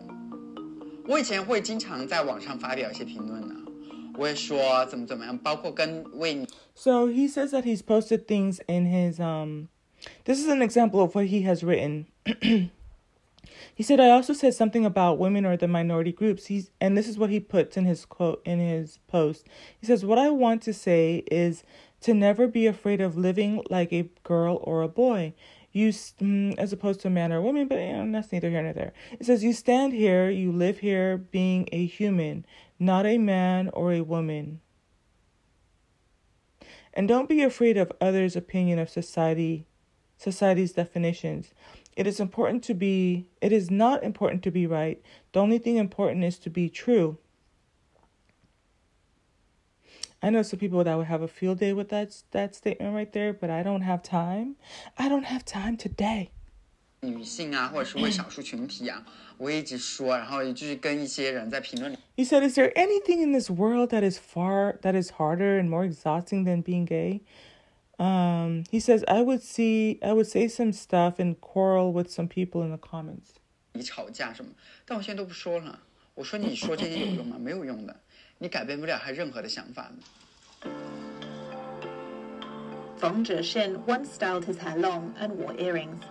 [1.06, 3.60] 我以前会经常在网上发表一些评论呢、啊，
[4.16, 6.46] 我也说怎么怎么样，包括跟为你。
[6.74, 9.68] So he says that he's posted things in his um
[10.24, 12.06] this is an example of what he has written.
[13.74, 16.46] he said, I also said something about women or the minority groups.
[16.46, 19.46] He's and this is what he puts in his quote in his post.
[19.80, 21.64] He says, What I want to say is
[22.00, 25.34] to never be afraid of living like a girl or a boy.
[25.71, 28.49] You, mm, as opposed to a man or a woman, but you know, that's neither
[28.49, 28.93] here nor there.
[29.19, 32.45] It says, You stand here, you live here being a human,
[32.79, 34.61] not a man or a woman.
[36.93, 39.67] And don't be afraid of others' opinion of society
[40.17, 41.53] society's definitions.
[41.95, 45.01] It is important to be it is not important to be right.
[45.31, 47.17] The only thing important is to be true.
[50.20, 53.10] I know some people that would have a field day with that that statement right
[53.12, 54.56] there, but I don't have time.
[54.96, 56.30] I don't have time today.
[57.00, 59.04] 女性啊，或者是为少数群体啊，
[59.36, 61.94] 我一直说，然后就是跟一些人在评论。
[62.16, 65.84] He said, "Is there anything in this world that is far that is harder and more
[65.86, 67.20] exhausting than being gay?"
[67.98, 72.26] Um, he says, I would see, I would say some stuff and quarrel with some
[72.26, 73.36] people in the comments.
[73.74, 74.52] 你吵架什么？
[74.86, 75.80] 但我现在都不说了。
[76.19, 77.37] 我说你说这些有用吗？
[77.39, 77.95] 没有用的，
[78.39, 79.89] 你改变不了他任何的想法
[80.63, 80.69] 的。
[82.99, 86.03] Feng Zhixin once styled his hair long and wore earrings.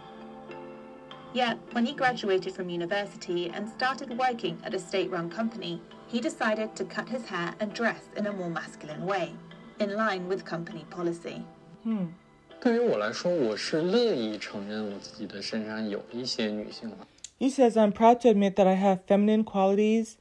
[1.34, 6.22] Yet, when he graduated from university and started working at a state run company, he
[6.22, 9.32] decided to cut his hair and dress in a more masculine way,
[9.78, 11.42] in line with company policy.
[11.82, 12.14] 嗯，
[12.62, 16.96] 对于我来说，我是乐意承认我自己的身上有一些女性化。
[17.38, 20.18] He says, I'm proud to admit that I have feminine qualities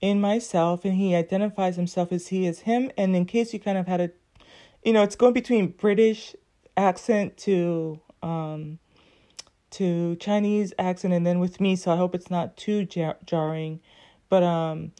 [0.00, 2.90] in myself, and he identifies himself as he is him.
[2.96, 4.10] And in case you kind of had a,
[4.84, 6.34] you know, it's going between British
[6.76, 8.78] accent to um
[9.70, 13.80] to Chinese accent, and then with me, so I hope it's not too jar- jarring.
[14.30, 14.92] But um,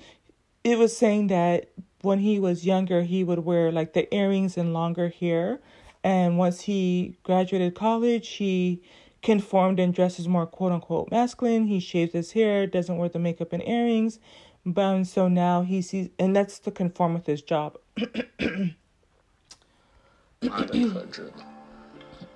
[0.63, 1.71] it was saying that
[2.03, 5.61] when he was younger, he would wear like the earrings and longer hair
[6.05, 8.83] and once he graduated college, he
[9.22, 11.68] conformed and dresses more quote unquote masculine.
[11.68, 14.20] He shaves his hair, doesn't wear the makeup and earrings.
[14.66, 17.78] But so now he sees, and that's to conform with his job.
[20.40, 21.32] 妈的特质，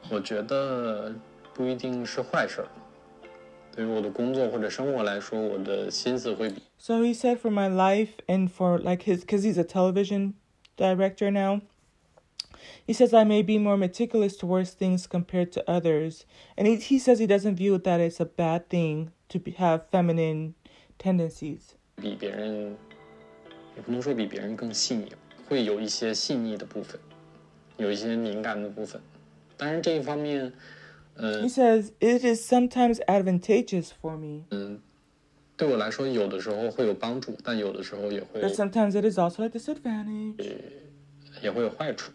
[0.10, 1.14] 我觉得
[1.54, 2.68] 不一定是坏事儿。
[3.76, 10.34] 对于我的工作或者生活来说，我的心思会比 So he said for my life and for like his, because he's a television
[10.78, 11.62] director now.
[12.86, 16.26] He says I may be more meticulous towards things compared to others,
[16.56, 19.90] and he he says he doesn't view that it's a bad thing to be, have
[19.92, 20.54] feminine
[20.98, 21.76] tendencies.
[21.98, 22.78] 比别人，
[23.76, 25.12] 也不能说比别人更细腻，
[25.50, 26.98] 会有一些细腻的部分，
[27.76, 29.02] 有一些敏感的部分。
[29.58, 30.54] 当然这一方面，
[31.16, 34.80] 嗯 He says it is sometimes advantageous for me, 嗯，
[35.58, 40.62] 对我来说有的时候会有帮助，但有的时候也会 but sometimes it is also a disadvantage.
[41.42, 42.12] 也会有坏处。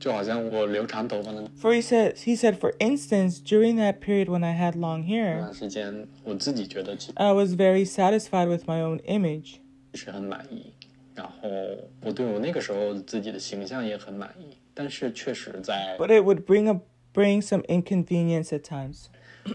[0.00, 5.04] 就好像我留长头发的 For he said he said for instance during that period when I had long
[5.04, 9.56] 那 hair, 段时间，我自己觉得其 I was very satisfied with my own image.
[9.94, 10.72] 实很满意，
[11.14, 11.48] 然后
[12.02, 14.56] 我对我那个时候自己的形象也很满意。
[14.74, 16.80] 但是确实在 But it would bring a
[17.14, 19.06] bring some inconvenience at times.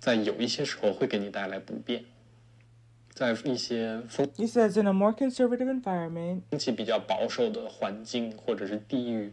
[0.00, 2.02] 在有一些时候会给你带来不便，
[3.12, 9.32] 在一些风 He says in a more conservative environment, 风气比较保守的环境或者是地域，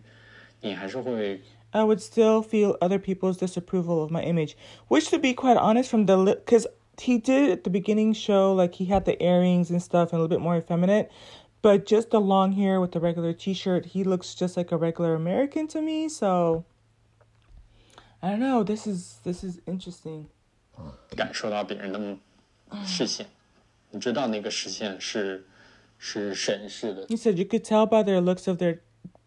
[0.62, 1.42] 你还是会
[1.72, 4.56] I would still feel other people's disapproval of my image,
[4.90, 6.68] which to be quite honest from the because
[6.98, 10.22] he did at the beginning show like he had the earrings and stuff and a
[10.22, 11.10] little bit more effeminate,
[11.62, 15.16] but just the long hair with the regular t-shirt, he looks just like a regular
[15.16, 16.66] American to me, so
[18.22, 20.28] I don't know, this is this is interesting.
[21.16, 22.18] 感受到别人的
[22.86, 23.28] 视线，
[23.92, 25.46] 你知道那个视线是
[25.98, 28.80] 是审视的， He said you could tell by their looks of their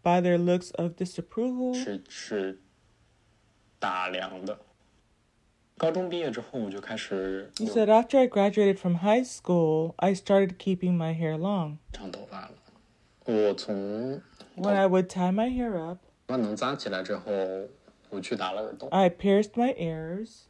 [0.03, 1.73] by their looks of disapproval.
[1.73, 2.59] 是是
[3.79, 4.59] 打量的。
[5.77, 11.77] 高中毕业之后，我就开始 He said after I graduated from high school, I started keeping my hair long.
[11.91, 12.51] 长头发了。
[13.25, 14.21] 我从
[14.55, 17.31] When I would tie my hair up, 头发能扎起来之后，
[18.09, 20.43] 我去打了耳洞， I pierced my ears.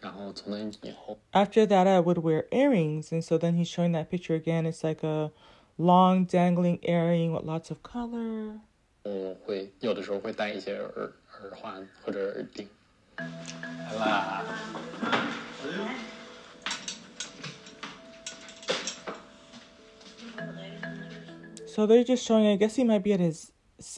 [0.00, 0.58] 然后从那
[0.88, 3.12] 以后， After that, I would wear earrings.
[3.12, 4.64] And so then he's showing that picture again.
[4.64, 5.30] It's like a
[5.76, 8.60] long dangling earring with lots of color.
[9.04, 12.68] 我会有的时候会戴一些耳耳环或者耳钉。
[13.18, 14.44] 来啦，
[21.66, 23.52] So they're just showing, I guess he might be at his,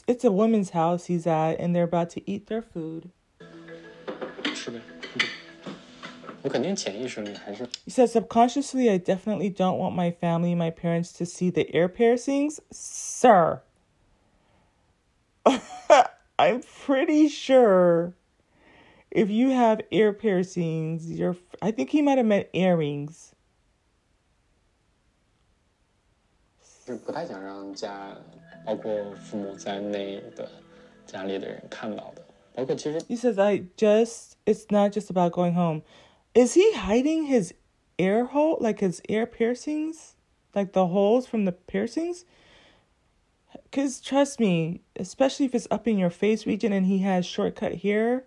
[0.07, 3.09] it's a woman's house he's at, and they're about to eat their food.
[4.53, 4.79] 吃呗。
[6.43, 11.87] 我肯定潜意识里还是 He says, subconsciously, I definitely don't want my family, my parents to see the ear
[11.87, 12.59] piercings.
[12.71, 13.61] Sir.
[16.37, 18.13] I'm pretty sure
[19.11, 23.33] if you have ear piercings, you're, I think he might have meant earrings.
[26.85, 28.17] 是不太想让家，
[28.65, 30.49] 包括父母在内的
[31.05, 32.25] 家里的人看到的。
[32.53, 35.83] 包括其实 He says, I just, it's not just about going home.
[36.33, 37.53] Is he hiding his
[37.97, 40.15] ear hole, like his ear piercings?
[40.53, 42.25] Like the holes from the piercings?
[43.63, 47.81] Because trust me, especially if it's up in your face region and he has shortcut
[47.83, 48.25] hair.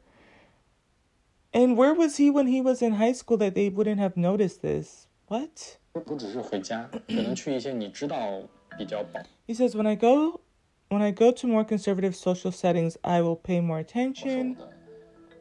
[1.52, 4.62] And where was he when he was in high school that they wouldn't have noticed
[4.62, 5.06] this?
[5.28, 5.78] What?
[5.92, 8.42] 不只是回家，可能去一些你知道
[8.76, 10.40] 比较保 He says, when I go,
[10.88, 14.56] when I go to more conservative social settings, I will pay more 保守 attention.
[14.56, 14.72] 的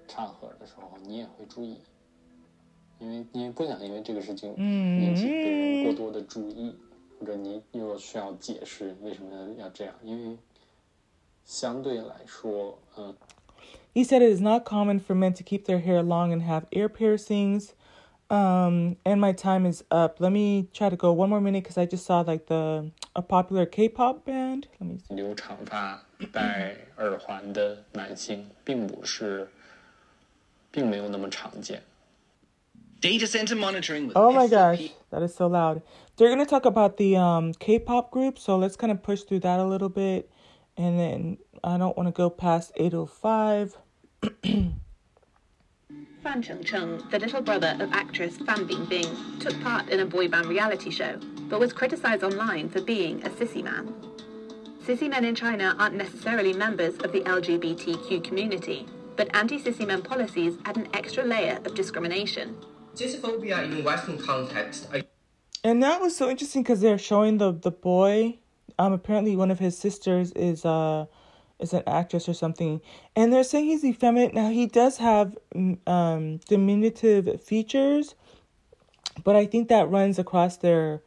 [0.07, 1.77] 场合的时候，你也会注意，
[2.99, 6.75] 因为你也不想因为这个事情引起别人过多的注意，
[7.19, 10.37] 或者你又需要解释为什么要这样，因为
[11.45, 13.15] 相对来说，嗯，
[13.93, 16.63] He said it is not common for men to keep their hair long and have
[16.71, 17.73] ear piercings.
[18.29, 20.19] Um, and my time is up.
[20.19, 23.21] Let me try to go one more minute because I just saw like the a
[23.21, 24.67] popular K-pop band.
[24.79, 25.13] Let me see.
[25.13, 29.47] 留长发、戴耳环的男性，并不是，
[30.71, 31.83] 并没有那么常见。
[33.00, 35.82] Data center monitoring with Oh my SCP gosh, that is so loud.
[36.16, 39.60] They're gonna talk about the um K-pop group, so let's kind of push through that
[39.60, 40.30] a little bit,
[40.76, 43.76] and then I don't want to go past eight oh five.
[46.22, 50.46] Fan Chengcheng, the little brother of actress Fan Bingbing, took part in a boy band
[50.46, 53.94] reality show, but was criticised online for being a sissy man.
[54.84, 60.58] Sissy men in China aren't necessarily members of the LGBTQ community, but anti-sissy men policies
[60.64, 62.56] add an extra layer of discrimination.
[62.98, 64.88] Sissyphobia in Western context
[65.62, 68.38] And that was so interesting because they're showing the the boy.
[68.78, 71.06] Um, apparently one of his sisters is uh
[71.58, 72.80] is an actress or something,
[73.16, 74.34] and they're saying he's effeminate.
[74.34, 78.14] Now he does have mm, um diminutive features,
[79.24, 81.02] but I think that runs across their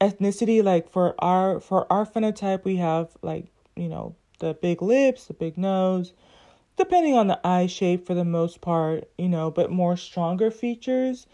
[0.00, 0.62] ethnicity.
[0.62, 5.34] Like for our for our phenotype, we have like you know the big lips, the
[5.34, 6.12] big nose,
[6.76, 11.26] depending on the eye shape for the most part, you know, but more stronger features.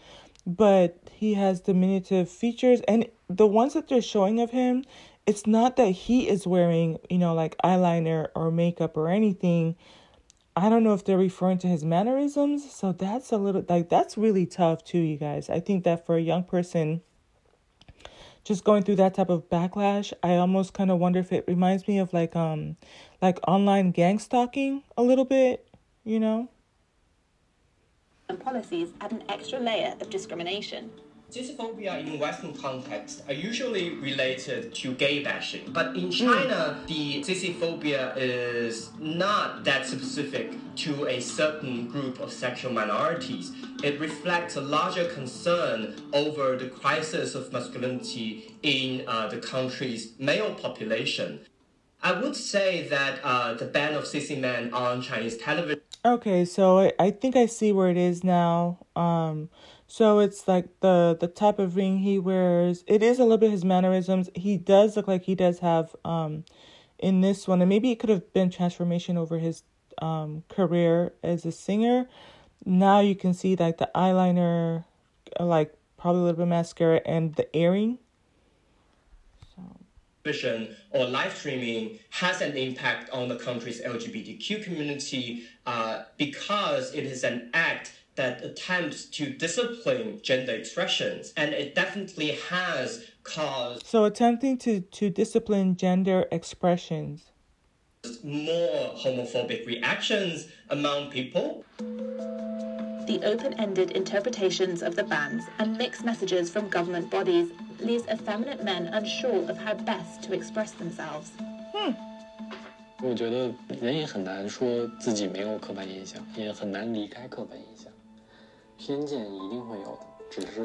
[0.45, 4.83] But he has diminutive features, and the ones that they're showing of him,
[5.27, 9.75] it's not that he is wearing, you know, like eyeliner or makeup or anything.
[10.55, 12.71] I don't know if they're referring to his mannerisms.
[12.71, 15.49] So that's a little like that's really tough too, you guys.
[15.49, 17.01] I think that for a young person
[18.43, 21.87] just going through that type of backlash, I almost kind of wonder if it reminds
[21.87, 22.77] me of like um
[23.21, 25.67] like online gang stalking a little bit,
[26.03, 26.49] you know?
[28.29, 30.91] And policies add an extra layer of discrimination.
[31.31, 36.87] Sissyphobia in Western context are usually related to gay bashing, but in China, mm.
[36.87, 43.53] the sissyphobia is not that specific to a certain group of sexual minorities.
[43.81, 50.53] It reflects a larger concern over the crisis of masculinity in uh, the country's male
[50.55, 51.39] population.
[52.03, 55.81] I would say that uh, the ban of sissy men on Chinese television.
[56.03, 58.79] Okay, so I, I think I see where it is now.
[58.97, 59.49] Um,
[59.91, 62.85] so it's like the the type of ring he wears.
[62.87, 64.29] It is a little bit his mannerisms.
[64.33, 66.45] He does look like he does have um
[66.97, 69.63] in this one, and maybe it could have been transformation over his
[70.01, 72.07] um career as a singer.
[72.65, 74.85] Now you can see like the eyeliner,
[75.37, 77.97] like probably a little bit mascara and the earring.
[80.23, 87.03] Vision or live streaming has an impact on the country's LGBTQ community uh, because it
[87.03, 93.86] is an act that attempts to discipline gender expressions, and it definitely has caused.
[93.86, 97.30] So, attempting to, to discipline gender expressions.
[98.22, 101.64] More homophobic reactions among people.
[101.78, 107.50] The open ended interpretations of the bans and mixed messages from government bodies
[107.80, 111.30] leaves effeminate men unsure of how best to express themselves.
[111.74, 111.94] Hmm.
[113.02, 117.89] 我觉得人也很难说自己没有刻板印象，也很难离开刻板印象。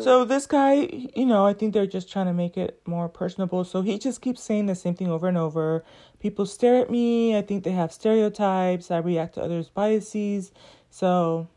[0.00, 0.74] So this guy,
[1.14, 3.64] you know, I think they're just trying to make it more personable.
[3.64, 5.84] So he just keeps saying the same thing over and over.
[6.20, 7.36] People stare at me.
[7.36, 8.90] I think they have stereotypes.
[8.90, 10.52] I react to others' biases.
[10.90, 11.48] So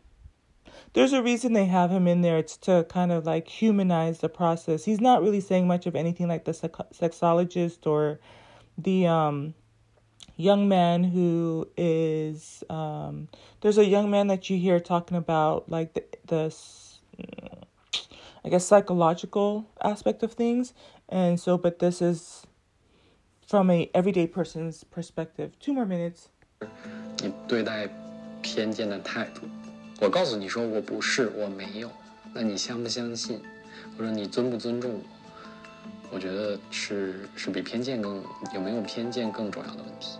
[0.93, 2.38] there's a reason they have him in there.
[2.38, 4.86] It's to kind of like humanize the process.
[4.86, 8.20] He's not really saying much of anything like the sexologist or
[8.78, 9.53] the um
[10.38, 13.28] young man who is um,
[13.61, 16.55] there's a young man that you hear talking about like the, the
[18.44, 20.74] I guess psychological aspect of things
[21.09, 22.46] and so but this is
[23.46, 26.28] from a everyday person's perspective two more minutes
[27.22, 27.88] 你对待
[28.42, 29.42] 偏见的态度
[30.00, 31.90] 我告诉你说我不是我没有
[32.32, 33.40] 那你相不相信
[33.96, 34.90] 或者你尊不尊重
[36.11, 38.22] 我我觉得是是比偏见更
[38.55, 40.18] 有没有偏见更重要的问题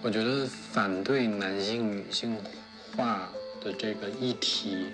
[0.00, 2.36] 我觉得反对男性女性
[2.96, 3.28] 化
[3.60, 4.86] 的这个议题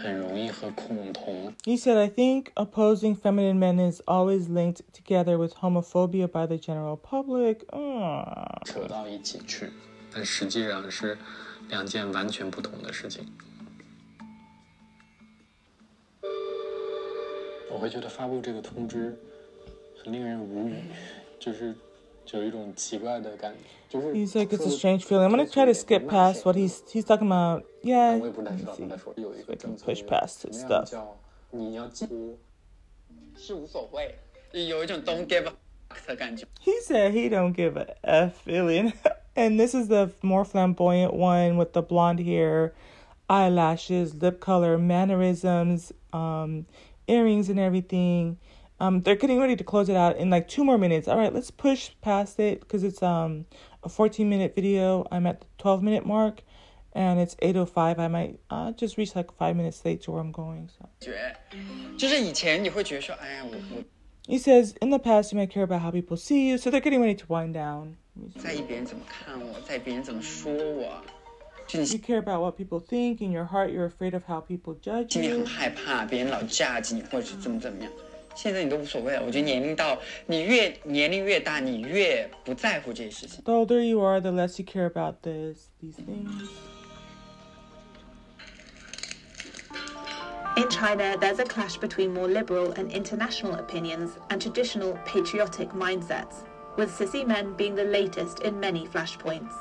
[0.00, 1.52] 很容易和恐同。
[1.64, 6.96] He said, I think opposing feminine men is always linked together with homophobia by the general
[6.96, 7.66] public.
[7.70, 8.64] Uh.
[8.64, 9.70] 扯到一起去，
[10.12, 11.18] 但实际上是
[11.68, 13.26] 两件完全不同的事情。
[17.72, 19.18] 我会觉得发布这个通知
[20.00, 20.74] 很令人无语，
[21.40, 21.74] 就是。
[24.12, 25.24] He's like, it's a strange feeling.
[25.24, 27.64] I'm gonna try to skip past what he's he's talking about.
[27.82, 28.18] Yeah,
[28.76, 28.90] see.
[29.48, 30.92] I can push past his stuff.
[36.60, 38.92] He said he don't give a f feeling,
[39.36, 42.74] and this is the more flamboyant one with the blonde hair,
[43.28, 46.66] eyelashes, lip color, mannerisms, um,
[47.06, 48.38] earrings, and everything.
[48.80, 51.06] Um, they're getting ready to close it out in like two more minutes.
[51.06, 53.46] All right, let's push past it because it's um
[53.82, 55.06] a 14 minute video.
[55.12, 56.42] I'm at the 12 minute mark,
[56.92, 57.98] and it's 8:05.
[57.98, 60.70] I might uh just reach like five minutes late to where I'm going.
[60.78, 60.88] So.
[64.26, 66.80] He says in the past you might care about how people see you, so they're
[66.80, 67.96] getting ready to wind down.
[71.92, 73.20] You care about what people think.
[73.22, 75.44] In your heart, you're afraid of how people judge you.
[78.35, 79.21] 现在你都无所谓了。
[79.25, 79.97] 我觉得年龄到
[80.27, 83.43] 你越年龄越大，你越不在乎这些事情。
[83.43, 86.49] The older you are, the less you care about this these things.
[90.57, 96.43] In China, there's a clash between more liberal and international opinions and traditional patriotic mindsets,
[96.75, 99.53] with sissy men being the latest in many flashpoints.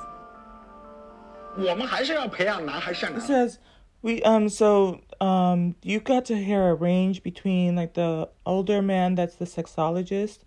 [1.57, 3.12] 我们还是要培养男孩像。
[3.12, 3.57] It says
[4.04, 9.16] we um so um you got to hear a range between like the older man
[9.16, 10.39] that's the sexologist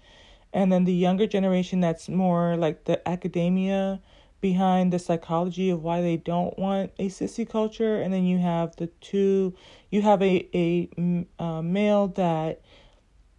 [0.53, 4.01] and then the younger generation that's more like the academia
[4.41, 8.01] behind the psychology of why they don't want a sissy culture.
[8.01, 9.55] And then you have the two
[9.91, 12.61] you have a a, a male that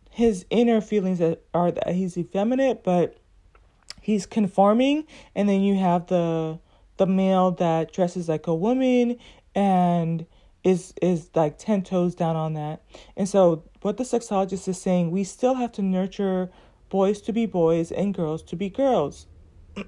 [0.10, 1.22] his inner feelings
[1.54, 3.18] are that he's effeminate but
[4.02, 5.06] he's conforming.
[5.36, 6.60] And then you have the
[6.98, 9.18] the male that dresses like a woman
[9.57, 10.27] and
[10.65, 12.81] is is like 10 toes down on that.
[13.17, 16.51] And so what the sexologist is saying, we still have to nurture
[16.89, 19.27] boys to be boys and girls to be girls.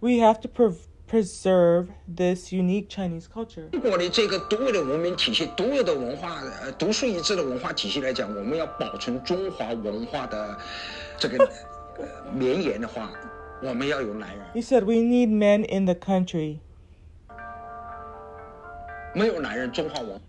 [0.00, 0.72] we have to pre-
[1.06, 3.68] preserve this unique Chinese culture.
[3.70, 10.56] 中 国的这个独有的文明体系、独有的文化、呃独树一帜的文化体系来讲，我们要保存中华文化的
[11.18, 11.50] 这个
[12.32, 13.10] 绵延的话，
[13.62, 14.46] 我们要有男人。
[14.54, 16.60] He said we need men in the country.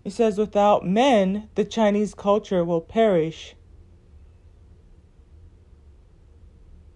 [0.03, 3.55] He says, without men, the Chinese culture will perish.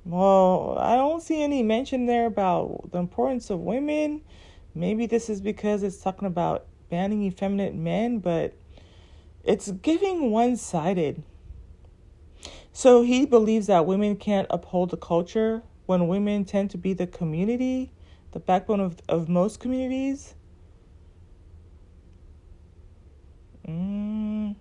[0.03, 4.21] Well, I don't see any mention there about the importance of women.
[4.75, 8.53] Maybe this is because it's talking about banning effeminate men, but
[9.43, 11.23] it's giving one sided.
[12.71, 17.07] So he believes that women can't uphold the culture when women tend to be the
[17.07, 17.91] community,
[18.31, 20.36] the backbone of, of most communities.
[23.68, 24.55] Mm.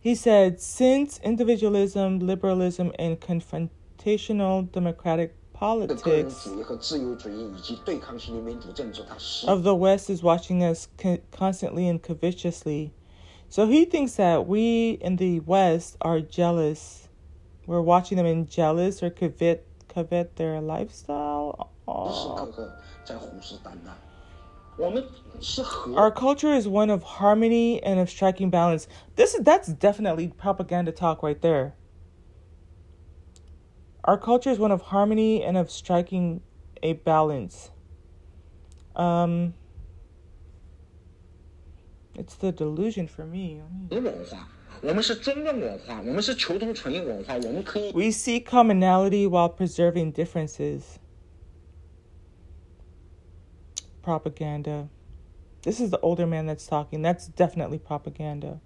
[0.00, 6.46] He said, since individualism, liberalism, and confrontational democratic politics
[9.46, 10.88] of the West is watching us
[11.30, 12.92] constantly and covetously.
[13.48, 17.08] So he thinks that we in the West are jealous.
[17.66, 21.70] We're watching them and jealous or covet covet their lifestyle.
[25.96, 28.88] Our culture is one of harmony and of striking balance.
[29.16, 31.74] This is that's definitely propaganda talk right there.
[34.04, 36.42] Our culture is one of harmony and of striking
[36.82, 37.70] a balance.
[38.94, 39.54] Um,
[42.14, 43.62] it's the delusion for me.
[47.94, 50.98] We see commonality while preserving differences
[54.04, 54.88] propaganda.
[55.62, 57.00] This is the older man that's talking.
[57.02, 58.60] That's definitely propaganda.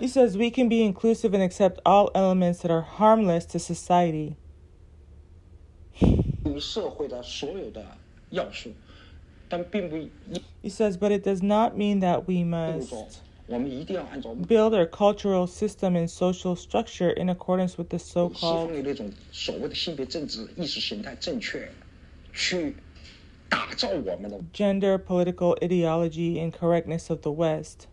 [0.00, 4.36] He says we can be inclusive and accept all elements that are harmless to society.
[10.62, 13.20] He says, but it does not mean that we must
[14.46, 18.70] build our cultural system and social structure in accordance with the so-called
[24.52, 27.86] gender political ideology and correctness of the West.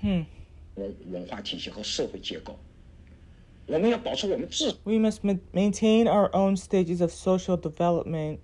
[0.00, 0.22] Hmm.
[4.84, 8.40] We must ma- maintain our own stages of social development.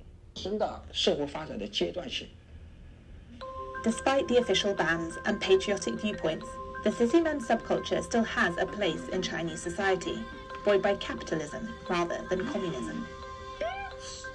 [3.82, 6.46] Despite the official bans and patriotic viewpoints,
[6.84, 10.22] the Sissy Men subculture still has a place in Chinese society,
[10.64, 13.06] buoyed by capitalism rather than communism.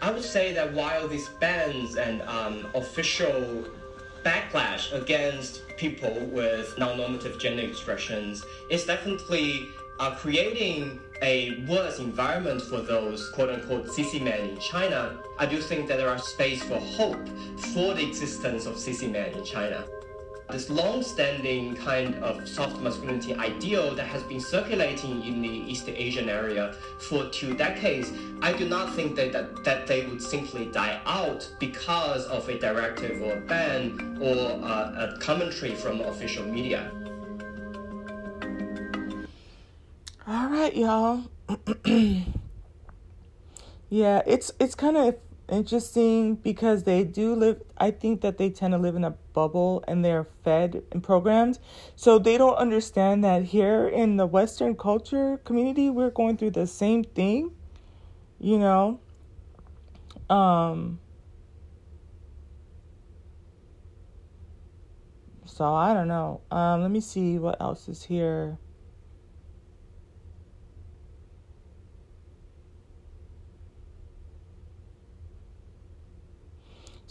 [0.02, 3.66] I would say that while these bans and um, official
[4.24, 9.70] backlash against people with non-normative gender expressions is definitely
[10.00, 15.88] uh, creating a worse environment for those quote-unquote sissy men in China, I do think
[15.88, 17.28] that there are space for hope
[17.74, 19.86] for the existence of sissy men in China.
[20.52, 26.30] This long-standing kind of soft masculinity ideal that has been circulating in the East Asian
[26.30, 28.12] area for two decades,
[28.44, 32.60] I do not think that, that, that they would simply die out because of a
[32.60, 36.92] directive or a ban or uh, a commentary from official media.
[40.28, 41.26] All right, y'all.
[43.90, 45.18] yeah, it's it's kind of
[45.48, 49.84] interesting because they do live I think that they tend to live in a bubble
[49.88, 51.60] and they're fed and programmed.
[51.96, 56.66] So they don't understand that here in the western culture community we're going through the
[56.66, 57.52] same thing.
[58.40, 59.00] You know?
[60.28, 61.00] Um
[65.46, 66.42] So I don't know.
[66.50, 68.58] Um let me see what else is here.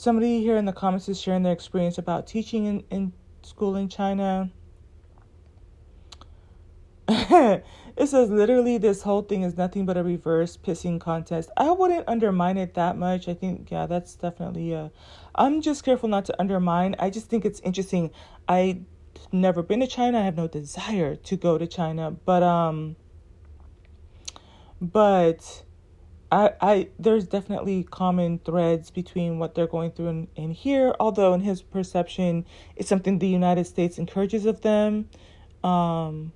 [0.05, 3.89] Somebody here in the comments is sharing their experience about teaching in, in school in
[3.89, 4.51] China.
[7.09, 7.65] it
[8.05, 11.49] says literally this whole thing is nothing but a reverse pissing contest.
[11.57, 13.29] I wouldn't undermine it that much.
[13.29, 14.93] I think yeah, that's definitely a.
[15.37, 16.97] I'm just careful not to undermine.
[16.99, 18.11] I just think it's interesting.
[18.47, 18.83] I
[19.33, 20.19] never been to China.
[20.21, 22.97] I have no desire to go to China, but um
[24.83, 25.64] but
[26.35, 31.41] I I there's definitely common threads between what they're going through in here, although in
[31.41, 35.09] his perception it's something the United States encourages of them.
[35.63, 36.33] Um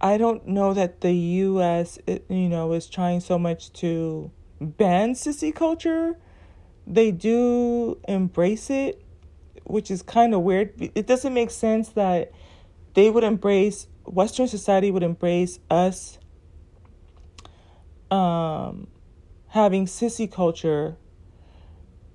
[0.00, 5.52] I don't know that the US you know is trying so much to ban sissy
[5.52, 6.16] culture.
[6.86, 9.02] They do embrace it
[9.64, 10.72] which is kind of weird.
[10.94, 12.30] It doesn't make sense that
[12.94, 16.18] they would embrace Western society would embrace us
[18.10, 18.86] um,
[19.48, 20.96] having sissy culture.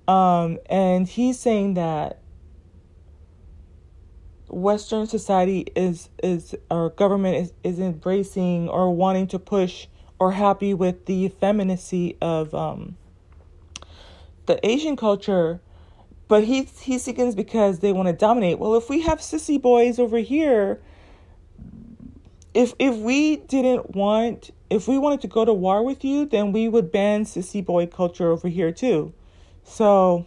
[0.06, 2.20] Um, and he's saying that
[4.48, 9.86] Western society is is our government is, is embracing or wanting to push
[10.18, 12.96] or happy with the femininity of um,
[14.46, 15.60] the Asian culture
[16.28, 18.58] but he he seekins because they want to dominate.
[18.58, 20.80] Well, if we have sissy boys over here,
[22.54, 26.50] if if we didn't want if we wanted to go to war with you, then
[26.50, 29.14] we would ban sissy boy culture over here too.
[29.62, 30.26] So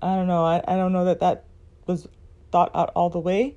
[0.00, 0.44] I don't know.
[0.44, 1.44] I, I don't know that that
[1.86, 2.06] was
[2.52, 3.56] thought out all the way.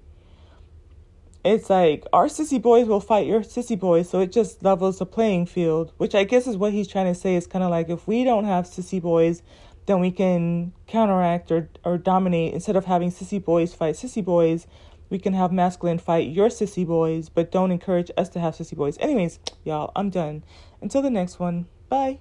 [1.45, 5.05] It's like our sissy boys will fight your sissy boys, so it just levels the
[5.05, 7.35] playing field, which I guess is what he's trying to say.
[7.35, 9.43] Is kind of like if we don't have sissy boys,
[9.85, 12.55] then we can counteract or, or dominate.
[12.55, 14.65] Instead of having sissy boys fight sissy boys,
[15.09, 18.75] we can have masculine fight your sissy boys, but don't encourage us to have sissy
[18.75, 18.97] boys.
[18.99, 20.43] Anyways, y'all, I'm done.
[20.81, 22.17] Until the next one, bye.